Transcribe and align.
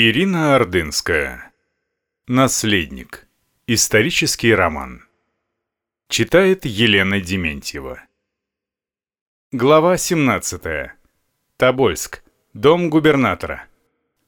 Ирина 0.00 0.54
Ордынская. 0.54 1.50
Наследник. 2.28 3.26
Исторический 3.66 4.54
роман. 4.54 5.02
Читает 6.08 6.64
Елена 6.64 7.20
Дементьева. 7.20 8.02
Глава 9.50 9.96
17. 9.96 10.92
Тобольск. 11.56 12.22
Дом 12.52 12.90
губернатора. 12.90 13.66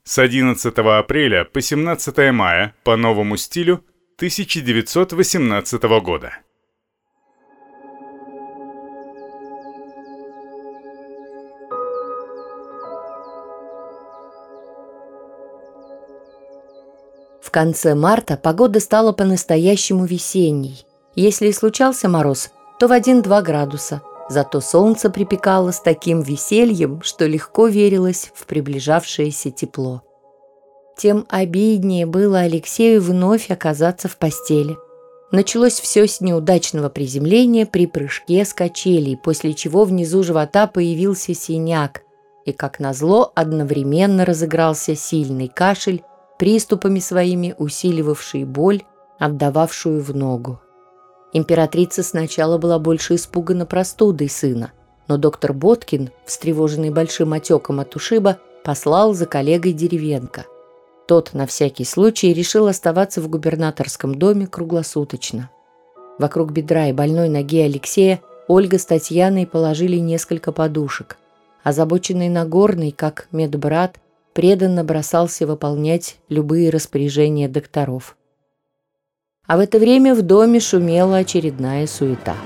С 0.03 0.19
11 0.19 0.77
апреля 0.77 1.45
по 1.45 1.61
17 1.61 2.33
мая 2.33 2.75
по 2.83 2.97
новому 2.97 3.37
стилю 3.37 3.85
1918 4.17 5.83
года. 6.03 6.37
В 17.51 17.53
конце 17.53 17.97
марта 17.97 18.37
погода 18.37 18.79
стала 18.79 19.11
по-настоящему 19.11 20.05
весенней. 20.05 20.87
Если 21.17 21.49
и 21.49 21.53
случался 21.53 22.09
мороз, 22.09 22.51
то 22.79 22.87
в 22.87 22.93
1-2 22.93 23.43
градуса. 23.43 24.03
Зато 24.29 24.61
солнце 24.61 25.11
припекало 25.11 25.73
с 25.73 25.81
таким 25.81 26.23
весельем, 26.23 27.03
что 27.03 27.27
легко 27.27 27.67
верилось 27.67 28.31
в 28.37 28.47
приближавшееся 28.47 29.51
тепло. 29.51 30.03
Тем 30.97 31.27
обиднее 31.29 32.07
было 32.07 32.39
Алексею 32.39 33.03
вновь 33.03 33.51
оказаться 33.51 34.07
в 34.07 34.17
постели. 34.17 34.77
Началось 35.33 35.81
все 35.81 36.07
с 36.07 36.21
неудачного 36.21 36.89
приземления 36.89 37.67
при 37.67 37.87
прыжке 37.89 38.45
с 38.45 38.55
качелей, 38.55 39.17
после 39.17 39.55
чего 39.55 39.83
внизу 39.83 40.23
живота 40.23 40.69
появился 40.69 41.35
синяк, 41.35 42.03
и, 42.45 42.53
как 42.53 42.79
назло, 42.79 43.33
одновременно 43.35 44.25
разыгрался 44.25 44.95
сильный 44.95 45.49
кашель 45.49 46.05
приступами 46.41 47.01
своими 47.01 47.55
усиливавший 47.59 48.45
боль, 48.45 48.83
отдававшую 49.19 50.01
в 50.03 50.17
ногу. 50.17 50.59
Императрица 51.35 52.03
сначала 52.03 52.57
была 52.57 52.79
больше 52.79 53.17
испугана 53.17 53.67
простудой 53.67 54.31
сына, 54.31 54.73
но 55.07 55.19
доктор 55.19 55.53
Боткин, 55.53 56.09
встревоженный 56.25 56.89
большим 56.89 57.35
отеком 57.35 57.79
от 57.79 57.95
ушиба, 57.95 58.39
послал 58.65 59.13
за 59.13 59.27
коллегой 59.27 59.75
Деревенко. 59.75 60.47
Тот 61.07 61.35
на 61.35 61.47
всякий 61.47 61.85
случай 61.85 62.33
решил 62.33 62.69
оставаться 62.69 63.21
в 63.21 63.29
губернаторском 63.29 64.15
доме 64.15 64.47
круглосуточно. 64.47 65.51
Вокруг 66.19 66.53
бедра 66.53 66.87
и 66.87 66.95
больной 66.95 67.29
ноги 67.29 67.61
Алексея 67.61 68.23
Ольга 68.49 68.79
с 68.79 68.87
Татьяной 68.87 69.47
положили 69.47 69.99
несколько 69.99 70.53
подушек. 70.53 71.19
Озабоченный 71.65 72.31
Нагорный, 72.31 72.93
как 72.93 73.29
медбрат, 73.31 73.99
преданно 74.33 74.85
бросался 74.85 75.47
выполнять 75.47 76.17
любые 76.29 76.71
распоряжения 76.71 77.49
докторов. 77.49 78.17
А 79.47 79.57
в 79.57 79.61
это 79.61 79.79
время 79.79 80.15
в 80.15 80.23
доме 80.23 80.61
шумела 80.61 81.19
очередная 81.19 81.87
суета. 81.87 82.37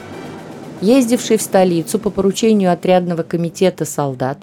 Ездивший 0.81 1.37
в 1.37 1.43
столицу 1.43 1.99
по 1.99 2.11
поручению 2.11 2.73
отрядного 2.73 3.23
комитета 3.23 3.85
солдат, 3.85 4.39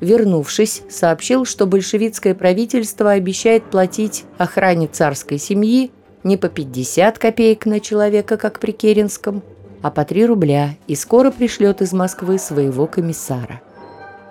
вернувшись, 0.00 0.82
сообщил, 0.88 1.44
что 1.44 1.66
большевистское 1.66 2.34
правительство 2.34 3.12
обещает 3.12 3.64
платить 3.64 4.24
охране 4.38 4.86
царской 4.86 5.38
семьи 5.38 5.90
не 6.24 6.36
по 6.36 6.48
50 6.48 7.18
копеек 7.18 7.66
на 7.66 7.80
человека, 7.80 8.36
как 8.36 8.58
при 8.58 8.72
Керенском, 8.72 9.42
а 9.82 9.90
по 9.90 10.04
3 10.04 10.26
рубля 10.26 10.76
и 10.86 10.94
скоро 10.94 11.30
пришлет 11.30 11.82
из 11.82 11.92
Москвы 11.92 12.38
своего 12.38 12.86
комиссара. 12.86 13.60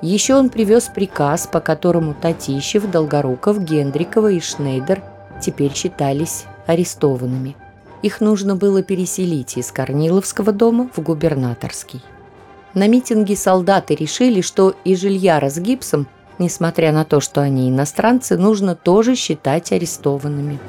Еще 0.02 0.36
он 0.36 0.50
привез 0.50 0.92
приказ, 0.94 1.48
по 1.48 1.60
которому 1.60 2.14
Татищев, 2.14 2.90
Долгоруков, 2.92 3.64
Гендрикова 3.64 4.32
и 4.32 4.40
Шнейдер 4.40 5.02
теперь 5.42 5.74
считались 5.74 6.46
арестованными. 6.68 7.56
Их 8.04 8.22
нужно 8.22 8.56
было 8.56 8.84
переселить 8.84 9.58
из 9.58 9.72
Корниловского 9.72 10.52
дома 10.52 10.88
в 10.96 11.02
губернаторский. 11.02 12.04
На 12.76 12.88
митинге 12.88 13.36
солдаты 13.36 13.96
решили, 13.96 14.42
что 14.42 14.76
и 14.84 14.96
Жильяра 14.96 15.50
с 15.50 15.58
гипсом, 15.58 16.06
несмотря 16.38 16.92
на 16.92 17.04
то, 17.04 17.20
что 17.20 17.42
они 17.42 17.68
иностранцы, 17.68 18.38
нужно 18.38 18.76
тоже 18.76 19.16
считать 19.16 19.72
арестованными. 19.72 20.60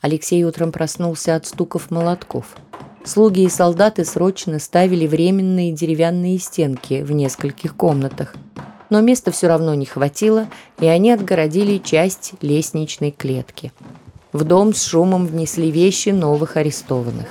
Алексей 0.00 0.42
утром 0.42 0.72
проснулся 0.72 1.36
от 1.36 1.46
стуков 1.46 1.92
молотков– 1.92 2.56
Слуги 3.04 3.40
и 3.40 3.48
солдаты 3.48 4.04
срочно 4.04 4.58
ставили 4.58 5.06
временные 5.06 5.72
деревянные 5.72 6.38
стенки 6.38 7.02
в 7.02 7.12
нескольких 7.12 7.74
комнатах. 7.74 8.34
Но 8.90 9.00
места 9.00 9.30
все 9.30 9.48
равно 9.48 9.74
не 9.74 9.86
хватило, 9.86 10.48
и 10.80 10.86
они 10.86 11.10
отгородили 11.10 11.78
часть 11.78 12.34
лестничной 12.42 13.10
клетки. 13.10 13.72
В 14.32 14.44
дом 14.44 14.74
с 14.74 14.84
шумом 14.84 15.26
внесли 15.26 15.70
вещи 15.70 16.10
новых 16.10 16.56
арестованных. 16.56 17.26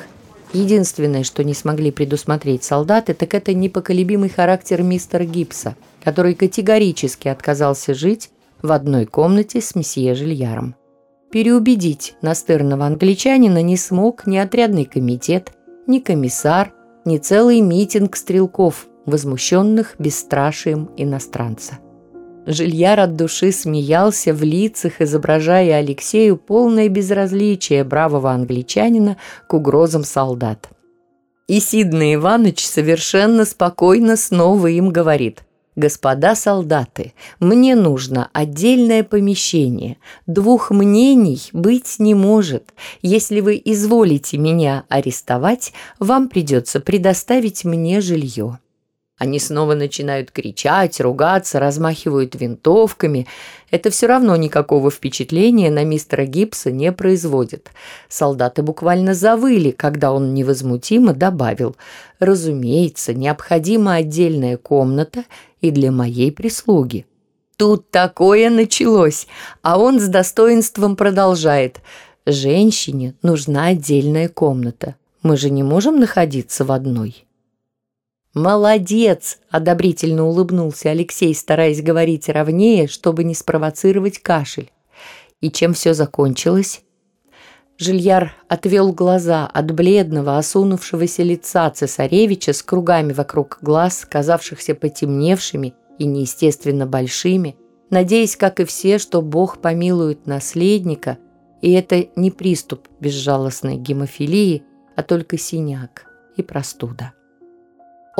Единственное, 0.53 1.23
что 1.23 1.43
не 1.43 1.53
смогли 1.53 1.91
предусмотреть 1.91 2.63
солдаты, 2.63 3.13
так 3.13 3.33
это 3.35 3.53
непоколебимый 3.53 4.29
характер 4.29 4.81
мистера 4.81 5.23
Гипса, 5.23 5.75
который 6.03 6.33
категорически 6.33 7.27
отказался 7.27 7.93
жить 7.93 8.31
в 8.61 8.71
одной 8.71 9.05
комнате 9.05 9.61
с 9.61 9.75
месье 9.75 10.15
Жильяром. 10.15 10.75
Переубедить 11.31 12.15
настырного 12.23 12.87
англичанина 12.87 13.61
не 13.61 13.77
смог 13.77 14.25
ни 14.25 14.37
отрядный 14.37 14.85
комитет, 14.85 15.51
ни 15.89 15.99
комиссар, 15.99 16.71
ни 17.03 17.17
целый 17.17 17.59
митинг 17.59 18.15
стрелков, 18.15 18.87
возмущенных 19.05 19.95
бесстрашием 19.99 20.91
иностранца. 20.95 21.79
Жильяр 22.45 22.99
от 23.01 23.15
души 23.15 23.51
смеялся 23.51 24.33
в 24.33 24.43
лицах, 24.43 25.01
изображая 25.01 25.75
Алексею 25.75 26.37
полное 26.37 26.87
безразличие 26.87 27.83
бравого 27.83 28.31
англичанина 28.31 29.17
к 29.47 29.53
угрозам 29.53 30.03
солдат. 30.03 30.69
И 31.47 31.59
Сидный 31.59 32.15
Иванович 32.15 32.65
совершенно 32.65 33.43
спокойно 33.43 34.15
снова 34.15 34.67
им 34.67 34.89
говорит– 34.89 35.43
«Господа 35.79 36.35
солдаты, 36.35 37.13
мне 37.39 37.73
нужно 37.73 38.29
отдельное 38.33 39.01
помещение. 39.01 39.95
Двух 40.27 40.71
мнений 40.71 41.41
быть 41.53 41.99
не 41.99 42.13
может. 42.15 42.73
Если 43.01 43.39
вы 43.39 43.61
изволите 43.63 44.37
меня 44.37 44.83
арестовать, 44.89 45.71
вам 45.97 46.27
придется 46.27 46.81
предоставить 46.81 47.63
мне 47.63 48.01
жилье». 48.01 48.59
Они 49.19 49.37
снова 49.37 49.75
начинают 49.75 50.31
кричать, 50.31 51.01
ругаться, 51.01 51.59
размахивают 51.59 52.35
винтовками. 52.35 53.27
Это 53.69 53.89
все 53.89 54.07
равно 54.07 54.37
никакого 54.37 54.89
впечатления 54.89 55.69
на 55.69 55.83
мистера 55.83 56.25
Гибса 56.25 56.71
не 56.71 56.93
производит. 56.93 57.69
Солдаты 58.07 58.63
буквально 58.63 59.13
завыли, 59.13 59.71
когда 59.71 60.13
он 60.13 60.33
невозмутимо 60.33 61.13
добавил 61.13 61.75
«Разумеется, 62.19 63.13
необходима 63.13 63.95
отдельная 63.95 64.55
комната 64.55 65.25
и 65.59 65.69
для 65.69 65.91
моей 65.91 66.31
прислуги». 66.31 67.05
Тут 67.57 67.91
такое 67.91 68.49
началось, 68.49 69.27
а 69.61 69.79
он 69.79 69.99
с 69.99 70.07
достоинством 70.07 70.95
продолжает 70.95 71.81
«Женщине 72.25 73.15
нужна 73.21 73.67
отдельная 73.67 74.29
комната. 74.29 74.95
Мы 75.23 75.35
же 75.35 75.49
не 75.49 75.61
можем 75.61 75.99
находиться 75.99 76.63
в 76.63 76.71
одной». 76.71 77.25
«Молодец!»– 78.39 79.39
одобрительно 79.49 80.25
улыбнулся 80.25 80.91
Алексей, 80.91 81.35
стараясь 81.35 81.81
говорить 81.81 82.29
ровнее, 82.29 82.87
чтобы 82.87 83.25
не 83.25 83.35
спровоцировать 83.35 84.19
кашель. 84.19 84.71
И 85.41 85.51
чем 85.51 85.73
все 85.73 85.93
закончилось? 85.93 86.81
Жильяр 87.77 88.31
отвел 88.47 88.93
глаза 88.93 89.45
от 89.45 89.71
бледного, 89.71 90.37
осунувшегося 90.37 91.21
лица 91.23 91.69
цесаревича 91.69 92.53
с 92.53 92.63
кругами 92.63 93.11
вокруг 93.11 93.59
глаз, 93.61 94.07
казавшихся 94.09 94.73
потемневшими 94.73 95.73
и 95.97 96.05
неестественно 96.05 96.85
большими, 96.85 97.57
надеясь, 97.89 98.37
как 98.37 98.61
и 98.61 98.63
все, 98.63 98.99
что 98.99 99.21
Бог 99.21 99.57
помилует 99.57 100.27
наследника, 100.27 101.17
и 101.61 101.73
это 101.73 102.07
не 102.15 102.31
приступ 102.31 102.87
безжалостной 103.01 103.75
гемофилии, 103.75 104.63
а 104.95 105.03
только 105.03 105.37
синяк 105.37 106.05
и 106.37 106.41
простуда. 106.41 107.11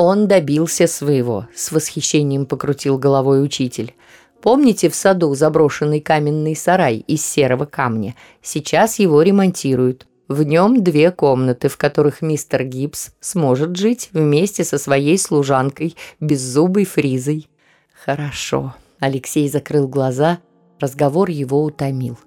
Он 0.02 0.28
добился 0.28 0.86
своего, 0.86 1.46
с 1.54 1.72
восхищением 1.72 2.46
покрутил 2.46 2.96
головой 2.96 3.44
учитель. 3.44 3.94
Помните 4.40 4.88
в 4.88 4.94
саду 4.94 5.34
заброшенный 5.34 6.00
каменный 6.00 6.56
сарай 6.56 7.04
из 7.06 7.22
серого 7.22 7.66
камня? 7.66 8.14
Сейчас 8.40 8.98
его 8.98 9.20
ремонтируют. 9.20 10.06
В 10.26 10.42
нем 10.42 10.82
две 10.82 11.10
комнаты, 11.10 11.68
в 11.68 11.76
которых 11.76 12.22
мистер 12.22 12.64
Гибс 12.64 13.10
сможет 13.20 13.76
жить 13.76 14.08
вместе 14.14 14.64
со 14.64 14.78
своей 14.78 15.18
служанкой, 15.18 15.94
беззубой 16.18 16.86
фризой. 16.86 17.50
Хорошо. 17.92 18.74
Алексей 19.00 19.50
закрыл 19.50 19.86
глаза, 19.86 20.38
разговор 20.78 21.28
его 21.28 21.62
утомил. 21.62 22.18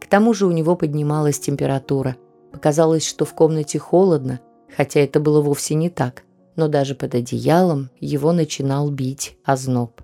К 0.00 0.06
тому 0.06 0.32
же 0.32 0.46
у 0.46 0.50
него 0.50 0.76
поднималась 0.76 1.38
температура. 1.38 2.16
Показалось, 2.52 3.06
что 3.06 3.26
в 3.26 3.34
комнате 3.34 3.78
холодно, 3.78 4.40
хотя 4.74 5.00
это 5.00 5.20
было 5.20 5.42
вовсе 5.42 5.74
не 5.74 5.90
так 5.90 6.24
но 6.58 6.66
даже 6.66 6.96
под 6.96 7.14
одеялом 7.14 7.88
его 8.00 8.32
начинал 8.32 8.90
бить 8.90 9.38
озноб. 9.44 10.02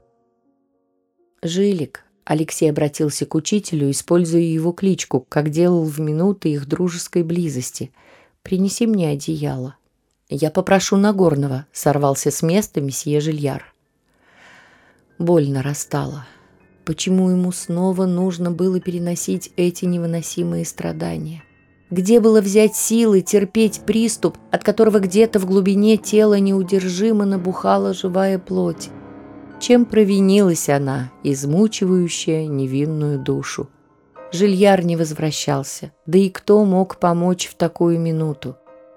«Жилик»,— 1.43 2.05
Алексей 2.25 2.71
обратился 2.71 3.27
к 3.27 3.35
учителю, 3.35 3.91
используя 3.91 4.41
его 4.41 4.71
кличку, 4.71 5.27
как 5.29 5.51
делал 5.51 5.83
в 5.85 5.99
минуты 6.01 6.53
их 6.53 6.67
дружеской 6.67 7.25
близости. 7.25 7.93
«Принеси 8.43 8.87
мне 8.87 9.11
одеяло». 9.11 9.77
«Я 10.29 10.51
попрошу 10.51 10.97
Нагорного»,— 10.97 11.67
сорвался 11.73 12.31
с 12.31 12.41
места 12.41 12.81
месье 12.81 13.21
Жильяр. 13.21 13.75
Боль 15.19 15.51
нарастала. 15.51 16.25
Почему 16.85 17.31
ему 17.31 17.51
снова 17.51 18.07
нужно 18.07 18.53
было 18.53 18.79
переносить 18.79 19.53
эти 19.57 19.87
невыносимые 19.87 20.65
страдания? 20.65 21.43
Где 21.95 22.19
было 22.19 22.41
взять 22.41 22.75
силы 22.75 23.21
терпеть 23.21 23.83
приступ, 23.87 24.37
от 24.51 24.65
которого 24.65 24.99
где-то 24.99 25.39
в 25.39 25.47
глубине 25.47 25.97
тела 25.97 26.41
неудержимо 26.41 27.25
набухала 27.25 27.95
живая 27.95 28.41
плоть? 28.41 28.91
Чем 29.61 29.85
провинилась 29.85 30.69
она, 30.69 31.13
измучивающая 31.23 32.49
невинную 32.49 33.21
душу? 33.21 33.71
Жильяр 34.33 34.85
не 34.85 34.97
возвращался, 34.97 35.93
да 36.05 36.19
и 36.19 36.31
кто 36.31 36.65
мог 36.65 36.97
помочь 36.97 37.47
в 37.47 37.55
такую 37.55 38.01
минуту? 38.01 38.57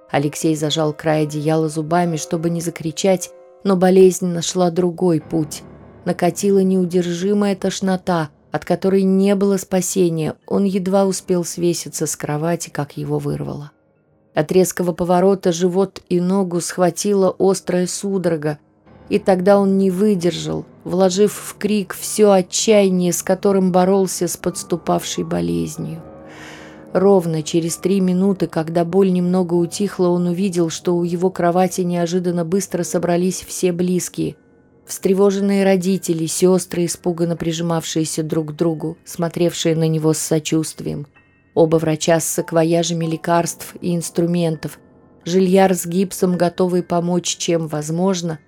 Алексей 0.09 0.55
зажал 0.55 0.91
край 0.91 1.21
одеяла 1.21 1.69
зубами, 1.69 2.17
чтобы 2.17 2.49
не 2.49 2.61
закричать, 2.61 3.29
но 3.63 3.77
болезнь 3.77 4.25
нашла 4.25 4.71
другой 4.71 5.21
путь– 5.21 5.61
накатила 6.07 6.59
неудержимая 6.59 7.53
тошнота, 7.55 8.29
от 8.57 8.65
которой 8.65 9.03
не 9.03 9.35
было 9.35 9.57
спасения. 9.57 10.33
Он 10.47 10.63
едва 10.63 11.05
успел 11.05 11.45
свеситься 11.45 12.07
с 12.07 12.15
кровати, 12.15 12.71
как 12.71 12.97
его 12.97 13.19
вырвало. 13.19 13.71
От 14.33 14.51
резкого 14.51 14.93
поворота 14.93 15.51
живот 15.51 16.01
и 16.09 16.19
ногу 16.19 16.59
схватила 16.59 17.35
острая 17.37 17.85
судорога, 17.85 18.57
и 19.09 19.19
тогда 19.19 19.59
он 19.59 19.77
не 19.77 19.91
выдержал, 19.91 20.65
вложив 20.83 21.33
в 21.33 21.55
крик 21.59 21.93
все 21.93 22.31
отчаяние, 22.31 23.13
с 23.13 23.21
которым 23.21 23.71
боролся 23.71 24.27
с 24.27 24.37
подступавшей 24.37 25.23
болезнью. 25.23 26.01
Ровно 26.93 27.43
через 27.43 27.77
три 27.77 27.99
минуты, 27.99 28.47
когда 28.47 28.85
боль 28.85 29.11
немного 29.11 29.53
утихла, 29.53 30.07
он 30.07 30.25
увидел, 30.25 30.71
что 30.71 30.95
у 30.95 31.03
его 31.03 31.29
кровати 31.29 31.81
неожиданно 31.81 32.43
быстро 32.43 32.81
собрались 32.81 33.45
все 33.47 33.71
близкие– 33.71 34.35
Встревоженные 34.87 35.65
родители, 35.65 36.27
сестры, 36.27 36.85
испуганно 36.85 37.35
прижимавшиеся 37.35 38.23
друг 38.23 38.51
к 38.51 38.55
другу, 38.55 38.97
смотревшие 39.03 39.75
на 39.75 39.85
него 39.89 40.13
с 40.13 40.17
сочувствием. 40.17 41.07
Оба 41.53 41.75
врача 41.75 42.21
с 42.21 42.25
саквояжами 42.25 43.05
лекарств 43.05 43.75
и 43.81 43.93
инструментов. 43.93 44.79
Жильяр 45.25 45.73
с 45.73 45.85
гипсом, 45.85 46.37
готовый 46.37 46.83
помочь, 46.83 47.35
чем 47.35 47.67
возможно, 47.67 48.39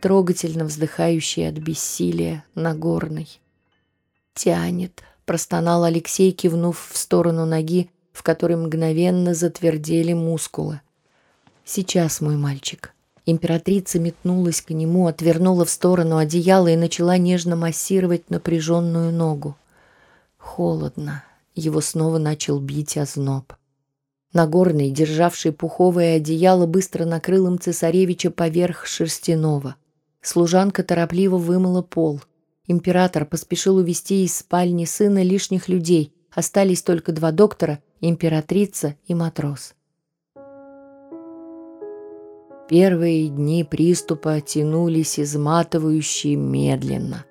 трогательно 0.00 0.64
вздыхающий 0.64 1.48
от 1.48 1.54
бессилия 1.54 2.44
Нагорный. 2.56 3.28
«Тянет»,— 4.34 5.04
простонал 5.24 5.84
Алексей, 5.84 6.32
кивнув 6.32 6.88
в 6.90 6.96
сторону 6.96 7.46
ноги, 7.46 7.88
в 8.12 8.24
которой 8.24 8.56
мгновенно 8.56 9.32
затвердели 9.32 10.12
мускулы. 10.12 10.80
«Сейчас, 11.64 12.20
мой 12.20 12.36
мальчик, 12.36 12.93
Императрица 13.26 13.98
метнулась 13.98 14.60
к 14.60 14.70
нему, 14.70 15.06
отвернула 15.06 15.64
в 15.64 15.70
сторону 15.70 16.18
одеяла 16.18 16.68
и 16.68 16.76
начала 16.76 17.16
нежно 17.16 17.56
массировать 17.56 18.28
напряженную 18.30 19.12
ногу. 19.12 19.56
Холодно. 20.36 21.24
Его 21.54 21.80
снова 21.80 22.18
начал 22.18 22.60
бить 22.60 22.98
озноб. 22.98 23.52
Нагорный, 24.32 24.90
державший 24.90 25.52
пуховое 25.52 26.16
одеяло, 26.16 26.66
быстро 26.66 27.04
накрыл 27.04 27.46
им 27.46 27.58
цесаревича 27.58 28.30
поверх 28.30 28.84
шерстяного. 28.84 29.76
Служанка 30.20 30.82
торопливо 30.82 31.38
вымыла 31.38 31.82
пол. 31.82 32.20
Император 32.66 33.24
поспешил 33.24 33.76
увести 33.76 34.24
из 34.24 34.36
спальни 34.36 34.84
сына 34.84 35.22
лишних 35.22 35.68
людей. 35.68 36.12
Остались 36.32 36.82
только 36.82 37.12
два 37.12 37.30
доктора, 37.30 37.78
императрица 38.00 38.96
и 39.06 39.14
матрос. 39.14 39.74
Первые 42.68 43.28
дни 43.28 43.62
приступа 43.62 44.40
тянулись 44.40 45.20
изматывающе 45.20 46.36
медленно. 46.36 47.26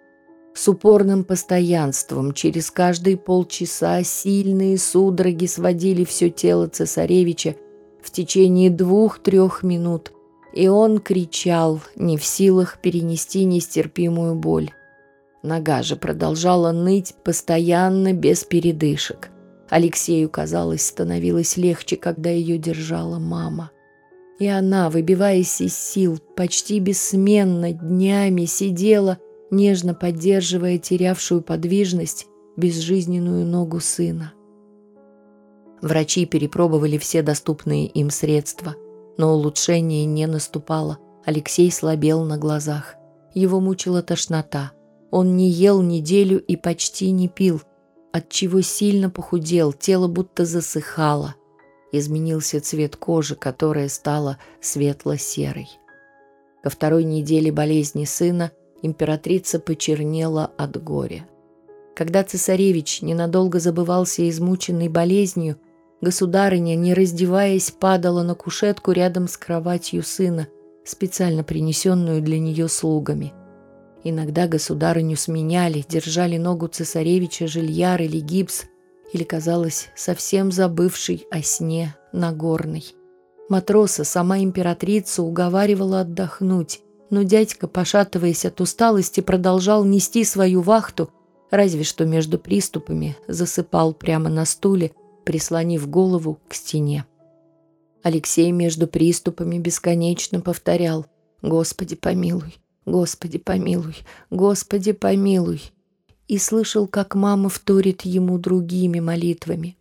С 0.53 0.67
упорным 0.67 1.23
постоянством 1.23 2.33
через 2.33 2.69
каждые 2.69 3.17
полчаса 3.17 4.03
сильные 4.03 4.77
судороги 4.77 5.47
сводили 5.47 6.03
все 6.03 6.29
тело 6.29 6.67
цесаревича 6.67 7.55
в 8.03 8.11
течение 8.11 8.69
двух-трех 8.69 9.63
минут, 9.63 10.11
и 10.53 10.67
он 10.67 10.99
кричал, 10.99 11.81
не 11.95 12.17
в 12.17 12.23
силах 12.23 12.77
перенести 12.79 13.43
нестерпимую 13.45 14.35
боль. 14.35 14.69
Нога 15.41 15.81
же 15.81 15.95
продолжала 15.95 16.71
ныть 16.71 17.15
постоянно, 17.23 18.13
без 18.13 18.43
передышек. 18.43 19.29
Алексею, 19.69 20.29
казалось, 20.29 20.85
становилось 20.85 21.57
легче, 21.57 21.95
когда 21.97 22.29
ее 22.29 22.59
держала 22.59 23.17
мама. 23.17 23.71
И 24.43 24.47
она, 24.47 24.89
выбиваясь 24.89 25.61
из 25.61 25.73
сил, 25.73 26.19
почти 26.35 26.79
бессменно 26.79 27.71
днями 27.71 28.43
сидела, 28.43 29.17
нежно 29.51 29.93
поддерживая 29.93 30.77
терявшую 30.79 31.41
подвижность 31.41 32.27
безжизненную 32.57 33.45
ногу 33.45 33.79
сына. 33.79 34.33
Врачи 35.81 36.25
перепробовали 36.25 36.97
все 36.97 37.21
доступные 37.21 37.87
им 37.87 38.09
средства, 38.09 38.75
но 39.17 39.33
улучшение 39.33 40.03
не 40.03 40.27
наступало. 40.27 40.97
Алексей 41.23 41.71
слабел 41.71 42.25
на 42.25 42.37
глазах. 42.37 42.95
Его 43.33 43.61
мучила 43.61 44.01
тошнота. 44.01 44.73
Он 45.09 45.37
не 45.37 45.49
ел 45.49 45.81
неделю 45.81 46.37
и 46.37 46.57
почти 46.57 47.11
не 47.11 47.29
пил, 47.29 47.61
отчего 48.11 48.59
сильно 48.59 49.09
похудел, 49.09 49.71
тело 49.71 50.09
будто 50.09 50.43
засыхало– 50.43 51.35
изменился 51.93 52.59
цвет 52.59 52.97
кожи, 52.97 53.35
которая 53.35 53.87
стала 53.87 54.37
светло-серой. 54.59 55.69
Ко 56.61 56.69
второй 56.69 57.05
неделе 57.05 57.51
болезни 57.51 58.03
сына 58.03 58.51
императрица 58.81 59.59
почернела 59.59 60.51
от 60.57 60.83
горя. 60.83 61.27
Когда 61.95 62.23
цесаревич 62.23 63.01
ненадолго 63.01 63.59
забывался 63.59 64.27
измученной 64.27 64.89
болезнью, 64.89 65.57
государыня, 66.01 66.75
не 66.75 66.93
раздеваясь, 66.93 67.71
падала 67.71 68.23
на 68.23 68.33
кушетку 68.33 68.91
рядом 68.91 69.27
с 69.27 69.37
кроватью 69.37 70.01
сына, 70.03 70.47
специально 70.83 71.43
принесенную 71.43 72.21
для 72.21 72.39
нее 72.39 72.67
слугами. 72.67 73.33
Иногда 74.03 74.47
государыню 74.47 75.15
сменяли, 75.15 75.85
держали 75.87 76.37
ногу 76.37 76.67
цесаревича 76.67 77.47
Жильяр 77.47 78.01
или 78.01 78.19
гипс, 78.19 78.65
или 79.13 79.23
казалось 79.23 79.89
совсем 79.95 80.51
забывший 80.51 81.25
о 81.31 81.41
сне 81.41 81.95
Нагорной. 82.11 82.83
Матроса, 83.47 84.03
сама 84.03 84.39
императрица, 84.39 85.21
уговаривала 85.21 86.01
отдохнуть, 86.01 86.81
но 87.09 87.21
дядька, 87.23 87.67
пошатываясь 87.67 88.45
от 88.45 88.59
усталости, 88.59 89.21
продолжал 89.21 89.85
нести 89.85 90.23
свою 90.23 90.61
вахту, 90.61 91.11
разве 91.51 91.83
что 91.83 92.05
между 92.05 92.39
приступами 92.39 93.15
засыпал 93.27 93.93
прямо 93.93 94.29
на 94.29 94.45
стуле, 94.45 94.91
прислонив 95.23 95.87
голову 95.87 96.39
к 96.47 96.55
стене. 96.55 97.05
Алексей 98.01 98.51
между 98.51 98.87
приступами 98.87 99.59
бесконечно 99.59 100.41
повторял 100.41 101.05
«Господи, 101.41 101.95
помилуй! 101.95 102.57
Господи, 102.85 103.37
помилуй! 103.37 103.97
Господи, 104.29 104.91
помилуй!» 104.91 105.71
И 106.27 106.37
слышал, 106.37 106.87
как 106.87 107.15
мама 107.15 107.49
вторит 107.49 108.03
ему 108.03 108.37
другими 108.37 108.99
молитвами. 108.99 109.77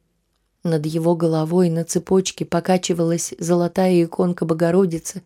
Над 0.65 0.87
его 0.87 1.17
головой 1.17 1.71
на 1.71 1.85
цепочке 1.85 2.45
покачивалась 2.45 3.35
золотая 3.39 4.05
иконка 4.05 4.45
Богородицы. 4.45 5.23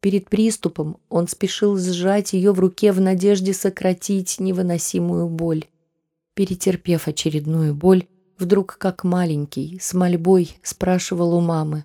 Перед 0.00 0.28
приступом 0.28 0.96
он 1.08 1.28
спешил 1.28 1.78
сжать 1.78 2.32
ее 2.32 2.52
в 2.52 2.58
руке 2.58 2.90
в 2.90 3.00
надежде 3.00 3.52
сократить 3.52 4.40
невыносимую 4.40 5.28
боль. 5.28 5.66
Перетерпев 6.34 7.06
очередную 7.06 7.74
боль, 7.74 8.06
вдруг 8.38 8.78
как 8.78 9.04
маленький, 9.04 9.78
с 9.80 9.92
мольбой 9.94 10.56
спрашивал 10.62 11.34
у 11.34 11.40
мамы, 11.40 11.84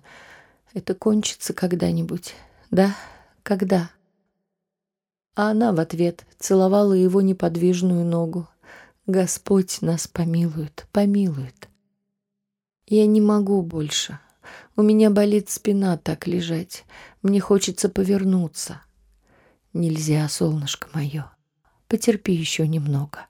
«Это 0.72 0.94
кончится 0.94 1.52
когда-нибудь? 1.52 2.34
Да? 2.70 2.96
Когда?» 3.42 3.90
А 5.36 5.50
она 5.50 5.72
в 5.72 5.80
ответ 5.80 6.24
целовала 6.38 6.94
его 6.94 7.20
неподвижную 7.20 8.04
ногу, 8.04 8.48
Господь 9.06 9.82
нас 9.82 10.08
помилует, 10.08 10.88
помилует. 10.90 11.68
Я 12.88 13.06
не 13.06 13.20
могу 13.20 13.62
больше. 13.62 14.18
У 14.74 14.82
меня 14.82 15.10
болит 15.10 15.48
спина 15.48 15.96
так 15.96 16.26
лежать. 16.26 16.84
Мне 17.22 17.38
хочется 17.38 17.88
повернуться. 17.88 18.82
Нельзя, 19.72 20.28
солнышко 20.28 20.88
мое. 20.92 21.30
Потерпи 21.86 22.32
еще 22.32 22.66
немного. 22.66 23.26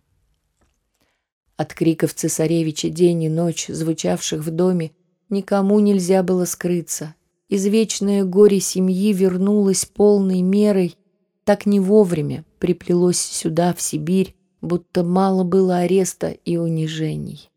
От 1.59 1.75
криков 1.75 2.15
цесаревича 2.15 2.89
день 2.89 3.25
и 3.25 3.29
ночь, 3.29 3.67
звучавших 3.69 4.43
в 4.43 4.51
доме, 4.51 4.93
никому 5.29 5.79
нельзя 5.81 6.23
было 6.23 6.47
скрыться. 6.47 7.15
извечное 7.51 8.25
горе 8.25 8.61
семьи 8.61 9.13
вернулось 9.13 9.85
полной 9.85 10.41
мерой, 10.41 10.97
так 11.45 11.67
не 11.67 11.81
вовремя 11.81 12.47
приплелось 12.61 13.21
сюда, 13.21 13.75
в 13.75 13.83
Сибирь, 13.83 14.37
будто 14.67 15.03
мало 15.03 15.45
было 15.45 15.79
ареста 15.79 16.29
и 16.45 16.57
унижений. 16.57 17.51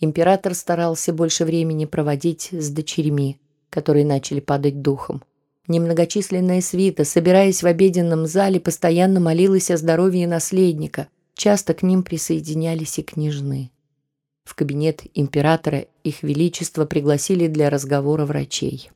Император 0.00 0.54
старался 0.54 1.12
больше 1.12 1.44
времени 1.44 1.84
проводить 1.84 2.48
с 2.52 2.70
дочерьми, 2.70 3.38
которые 3.68 4.04
начали 4.04 4.40
падать 4.40 4.80
духом. 4.80 5.22
Немногочисленная 5.68 6.62
свита, 6.62 7.04
собираясь 7.04 7.62
в 7.62 7.66
обеденном 7.66 8.26
зале, 8.26 8.58
постоянно 8.58 9.20
молилась 9.20 9.70
о 9.70 9.76
здоровье 9.76 10.26
наследника. 10.26 11.08
Часто 11.34 11.74
к 11.74 11.82
ним 11.82 12.02
присоединялись 12.02 12.98
и 12.98 13.02
княжны. 13.02 13.70
В 14.44 14.54
кабинет 14.54 15.02
императора 15.14 15.86
их 16.02 16.22
величество 16.22 16.86
пригласили 16.86 17.46
для 17.46 17.70
разговора 17.70 18.24
врачей. 18.24 18.90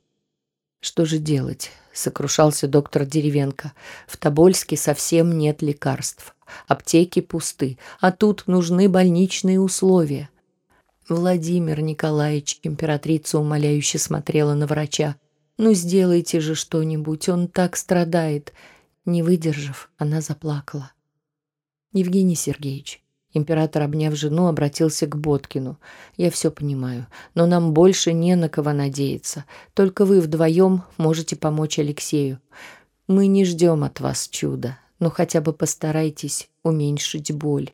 «Что 0.80 1.04
же 1.04 1.18
делать?»— 1.18 1.70
сокрушался 1.92 2.66
доктор 2.66 3.06
Деревенко. 3.06 3.72
«В 4.06 4.16
Тобольске 4.16 4.76
совсем 4.76 5.38
нет 5.38 5.62
лекарств. 5.62 6.33
Аптеки 6.66 7.20
пусты, 7.20 7.78
а 8.00 8.12
тут 8.12 8.44
нужны 8.46 8.88
больничные 8.88 9.60
условия». 9.60 10.30
Владимир 11.08 11.80
Николаевич, 11.82 12.60
императрица 12.62 13.38
умоляюще 13.38 13.98
смотрела 13.98 14.54
на 14.54 14.66
врача. 14.66 15.16
«Ну, 15.58 15.74
сделайте 15.74 16.40
же 16.40 16.54
что-нибудь, 16.54 17.28
он 17.28 17.48
так 17.48 17.76
страдает». 17.76 18.52
Не 19.04 19.22
выдержав, 19.22 19.90
она 19.98 20.22
заплакала. 20.22 20.90
«Евгений 21.92 22.36
Сергеевич, 22.36 23.04
Император, 23.34 23.82
обняв 23.82 24.14
жену, 24.14 24.46
обратился 24.46 25.06
к 25.06 25.16
Боткину. 25.16 25.78
«Я 26.16 26.30
все 26.30 26.52
понимаю, 26.52 27.08
но 27.34 27.46
нам 27.46 27.74
больше 27.74 28.12
не 28.12 28.36
на 28.36 28.48
кого 28.48 28.72
надеяться. 28.72 29.44
Только 29.74 30.04
вы 30.04 30.20
вдвоем 30.20 30.84
можете 30.98 31.34
помочь 31.34 31.80
Алексею. 31.80 32.40
Мы 33.08 33.26
не 33.26 33.44
ждем 33.44 33.82
от 33.82 33.98
вас 33.98 34.28
чуда, 34.28 34.78
но 35.04 35.10
хотя 35.10 35.42
бы 35.42 35.52
постарайтесь 35.52 36.48
уменьшить 36.62 37.30
боль. 37.30 37.72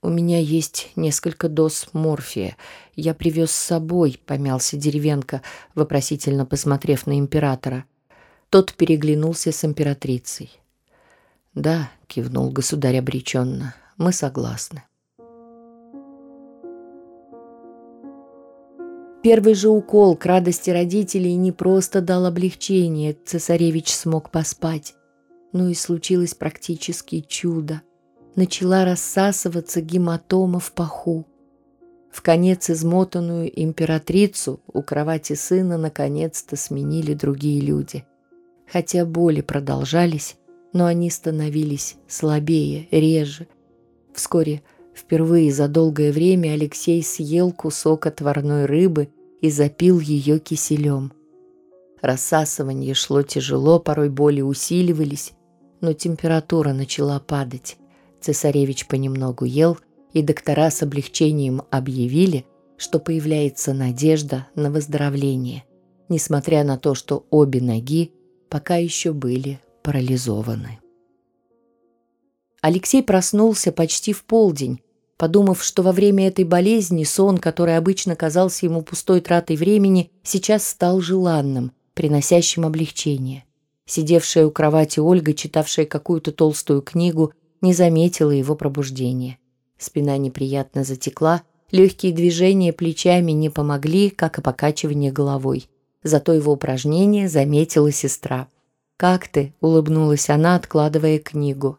У 0.00 0.08
меня 0.08 0.38
есть 0.38 0.92
несколько 0.94 1.48
доз 1.48 1.88
морфия. 1.92 2.56
Я 2.94 3.14
привез 3.14 3.50
с 3.50 3.56
собой»,— 3.56 4.20
помялся 4.26 4.76
Деревенко, 4.76 5.42
вопросительно 5.74 6.46
посмотрев 6.46 7.08
на 7.08 7.18
императора. 7.18 7.84
Тот 8.48 8.74
переглянулся 8.74 9.50
с 9.50 9.64
императрицей. 9.64 10.52
«Да»,— 11.52 11.90
кивнул 12.06 12.52
государь 12.52 12.98
обреченно,— 12.98 13.74
мы 13.96 14.12
согласны. 14.12 14.84
Первый 19.24 19.54
же 19.54 19.68
укол 19.68 20.14
к 20.16 20.24
радости 20.24 20.70
родителей 20.70 21.34
не 21.34 21.50
просто 21.50 22.00
дал 22.00 22.24
облегчение, 22.24 23.16
цесаревич 23.24 23.92
смог 23.92 24.30
поспать, 24.30 24.94
но 25.52 25.68
и 25.68 25.74
случилось 25.74 26.34
практически 26.34 27.20
чудо. 27.20 27.82
Начала 28.34 28.84
рассасываться 28.84 29.80
гематома 29.80 30.60
в 30.60 30.72
паху. 30.72 31.26
В 32.10 32.22
конец 32.22 32.70
измотанную 32.70 33.50
императрицу 33.62 34.60
у 34.72 34.82
кровати 34.82 35.34
сына 35.34 35.78
наконец-то 35.78 36.56
сменили 36.56 37.14
другие 37.14 37.60
люди. 37.60 38.04
Хотя 38.70 39.04
боли 39.04 39.40
продолжались, 39.40 40.36
но 40.72 40.86
они 40.86 41.10
становились 41.10 41.96
слабее, 42.08 42.88
реже, 42.90 43.46
Вскоре, 44.16 44.62
впервые 44.94 45.52
за 45.52 45.68
долгое 45.68 46.10
время, 46.10 46.54
Алексей 46.54 47.02
съел 47.02 47.52
кусок 47.52 48.06
отварной 48.06 48.64
рыбы 48.64 49.10
и 49.42 49.50
запил 49.50 50.00
ее 50.00 50.38
киселем. 50.38 51.12
Рассасывание 52.02 52.94
шло 52.94 53.22
тяжело, 53.22 53.78
порой 53.78 54.10
боли 54.10 54.40
усиливались, 54.40 55.32
но 55.80 55.92
температура 55.92 56.72
начала 56.72 57.18
падать. 57.20 57.76
Цесаревич 58.20 58.86
понемногу 58.86 59.44
ел, 59.44 59.78
и 60.12 60.22
доктора 60.22 60.70
с 60.70 60.82
облегчением 60.82 61.62
объявили, 61.70 62.46
что 62.76 62.98
появляется 62.98 63.72
надежда 63.74 64.46
на 64.54 64.70
выздоровление, 64.70 65.64
несмотря 66.08 66.64
на 66.64 66.78
то, 66.78 66.94
что 66.94 67.26
обе 67.30 67.60
ноги 67.60 68.12
пока 68.48 68.76
еще 68.76 69.12
были 69.12 69.60
парализованы. 69.82 70.78
Алексей 72.60 73.02
проснулся 73.02 73.72
почти 73.72 74.12
в 74.12 74.24
полдень, 74.24 74.80
подумав, 75.16 75.62
что 75.62 75.82
во 75.82 75.92
время 75.92 76.28
этой 76.28 76.44
болезни 76.44 77.04
сон, 77.04 77.38
который 77.38 77.76
обычно 77.76 78.16
казался 78.16 78.66
ему 78.66 78.82
пустой 78.82 79.20
тратой 79.20 79.56
времени, 79.56 80.10
сейчас 80.22 80.66
стал 80.66 81.00
желанным, 81.00 81.72
приносящим 81.96 82.66
облегчение. 82.66 83.44
Сидевшая 83.86 84.46
у 84.46 84.50
кровати 84.50 85.00
Ольга, 85.00 85.32
читавшая 85.32 85.86
какую-то 85.86 86.30
толстую 86.30 86.82
книгу, 86.82 87.32
не 87.62 87.72
заметила 87.72 88.30
его 88.30 88.54
пробуждения. 88.54 89.38
Спина 89.78 90.18
неприятно 90.18 90.84
затекла, 90.84 91.42
легкие 91.70 92.12
движения 92.12 92.74
плечами 92.74 93.32
не 93.32 93.48
помогли, 93.48 94.10
как 94.10 94.38
и 94.38 94.42
покачивание 94.42 95.10
головой. 95.10 95.70
Зато 96.02 96.34
его 96.34 96.52
упражнение 96.52 97.28
заметила 97.30 97.90
сестра. 97.90 98.46
«Как 98.98 99.26
ты?»— 99.28 99.54
улыбнулась 99.60 100.28
она, 100.28 100.54
откладывая 100.54 101.18
книгу. 101.18 101.78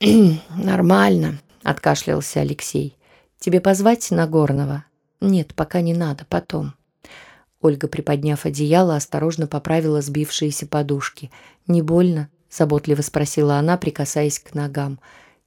«Нормально»,— 0.00 1.38
откашлялся 1.62 2.40
Алексей. 2.40 2.96
«Тебе 3.38 3.60
позвать 3.60 4.10
Нагорного?» 4.10 4.84
«Нет, 5.20 5.54
пока 5.54 5.82
не 5.82 5.92
надо, 5.92 6.24
потом». 6.28 6.77
Ольга, 7.60 7.88
приподняв 7.88 8.46
одеяло, 8.46 8.96
осторожно 8.96 9.46
поправила 9.46 10.00
сбившиеся 10.00 10.66
подушки. 10.66 11.30
«Не 11.66 11.82
больно?»— 11.82 12.28
заботливо 12.50 13.02
спросила 13.02 13.56
она, 13.56 13.76
прикасаясь 13.76 14.38
к 14.38 14.54
ногам. 14.54 15.00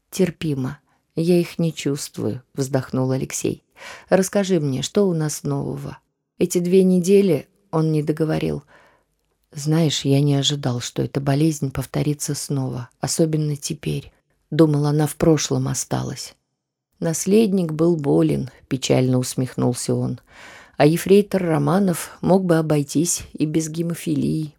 «Терпимо. 0.09 0.79
Я 1.15 1.39
их 1.39 1.57
не 1.57 1.73
чувствую»,— 1.73 2.43
вздохнул 2.53 3.11
Алексей. 3.11 3.63
«Расскажи 4.09 4.59
мне, 4.59 4.81
что 4.81 5.07
у 5.07 5.13
нас 5.13 5.43
нового?» 5.43 5.97
«Эти 6.37 6.59
две 6.59 6.83
недели...»— 6.83 7.47
он 7.71 7.91
не 7.91 8.03
договорил. 8.03 8.63
«Знаешь, 9.53 10.05
я 10.05 10.21
не 10.21 10.35
ожидал, 10.35 10.81
что 10.81 11.01
эта 11.01 11.21
болезнь 11.21 11.71
повторится 11.71 12.35
снова, 12.35 12.89
особенно 12.99 13.55
теперь». 13.55 14.11
Думал, 14.49 14.85
она 14.85 15.07
в 15.07 15.15
прошлом 15.15 15.69
осталась. 15.69 16.35
Наследник 16.99 17.71
был 17.71 17.95
болен, 17.95 18.49
печально 18.67 19.17
усмехнулся 19.17 19.95
он. 19.95 20.19
А 20.77 20.85
ефрейтор 20.85 21.43
Романов 21.43 22.17
мог 22.21 22.45
бы 22.45 22.57
обойтись 22.57 23.23
и 23.33 23.45
без 23.45 23.69
гемофилии. 23.69 24.55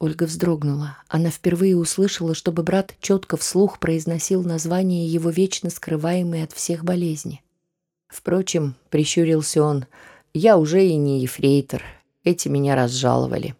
Ольга 0.00 0.24
вздрогнула. 0.24 0.96
Она 1.08 1.28
впервые 1.28 1.76
услышала, 1.76 2.34
чтобы 2.34 2.62
брат 2.62 2.94
четко 3.00 3.36
вслух 3.36 3.78
произносил 3.78 4.42
название 4.42 5.06
его 5.06 5.28
вечно 5.28 5.68
скрываемой 5.68 6.42
от 6.42 6.52
всех 6.52 6.84
болезни. 6.84 7.42
Впрочем, 8.08 8.74
прищурился 8.88 9.62
он, 9.62 9.84
я 10.32 10.56
уже 10.56 10.86
и 10.86 10.96
не 10.96 11.20
ефрейтор. 11.20 11.82
Эти 12.24 12.48
меня 12.48 12.76
разжаловали. 12.76 13.54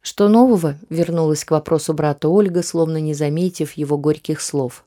«Что 0.00 0.28
нового?»— 0.28 0.78
вернулась 0.88 1.44
к 1.44 1.50
вопросу 1.50 1.92
брата 1.92 2.28
Ольга, 2.28 2.62
словно 2.62 2.98
не 2.98 3.12
заметив 3.12 3.72
его 3.72 3.98
горьких 3.98 4.40
слов. 4.40 4.85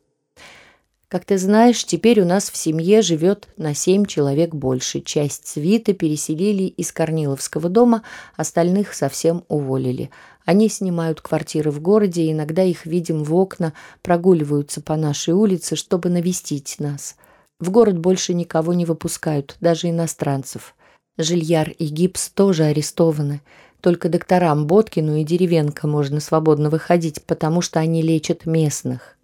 «Как 1.09 1.25
ты 1.25 1.39
знаешь, 1.39 1.83
теперь 1.85 2.21
у 2.21 2.25
нас 2.25 2.51
в 2.51 2.55
семье 2.55 3.01
живет 3.01 3.47
на 3.57 3.73
семь 3.73 4.05
человек 4.05 4.53
больше. 4.53 5.01
Часть 5.01 5.47
свиты 5.47 5.93
переселили 5.93 6.63
из 6.63 6.91
Корниловского 6.91 7.67
дома, 7.67 8.03
остальных 8.37 8.93
совсем 8.93 9.43
уволили. 9.47 10.11
Они 10.45 10.69
снимают 10.69 11.19
квартиры 11.19 11.71
в 11.71 11.81
городе, 11.81 12.31
иногда 12.31 12.61
их 12.63 12.85
видим 12.85 13.23
в 13.23 13.33
окна, 13.33 13.73
прогуливаются 14.03 14.81
по 14.81 14.95
нашей 14.95 15.33
улице, 15.33 15.75
чтобы 15.75 16.09
навестить 16.09 16.75
нас. 16.77 17.15
В 17.59 17.71
город 17.71 17.97
больше 17.97 18.35
никого 18.35 18.75
не 18.75 18.85
выпускают, 18.85 19.57
даже 19.59 19.89
иностранцев. 19.89 20.75
Жильяр 21.17 21.71
и 21.71 21.87
гипс 21.87 22.29
тоже 22.29 22.65
арестованы». 22.65 23.41
Только 23.81 24.09
докторам 24.09 24.67
Боткину 24.67 25.15
и 25.15 25.23
Деревенко 25.23 25.87
можно 25.87 26.19
свободно 26.19 26.69
выходить, 26.69 27.23
потому 27.23 27.61
что 27.61 27.79
они 27.79 28.01
лечат 28.01 28.45
местных. 28.45 29.15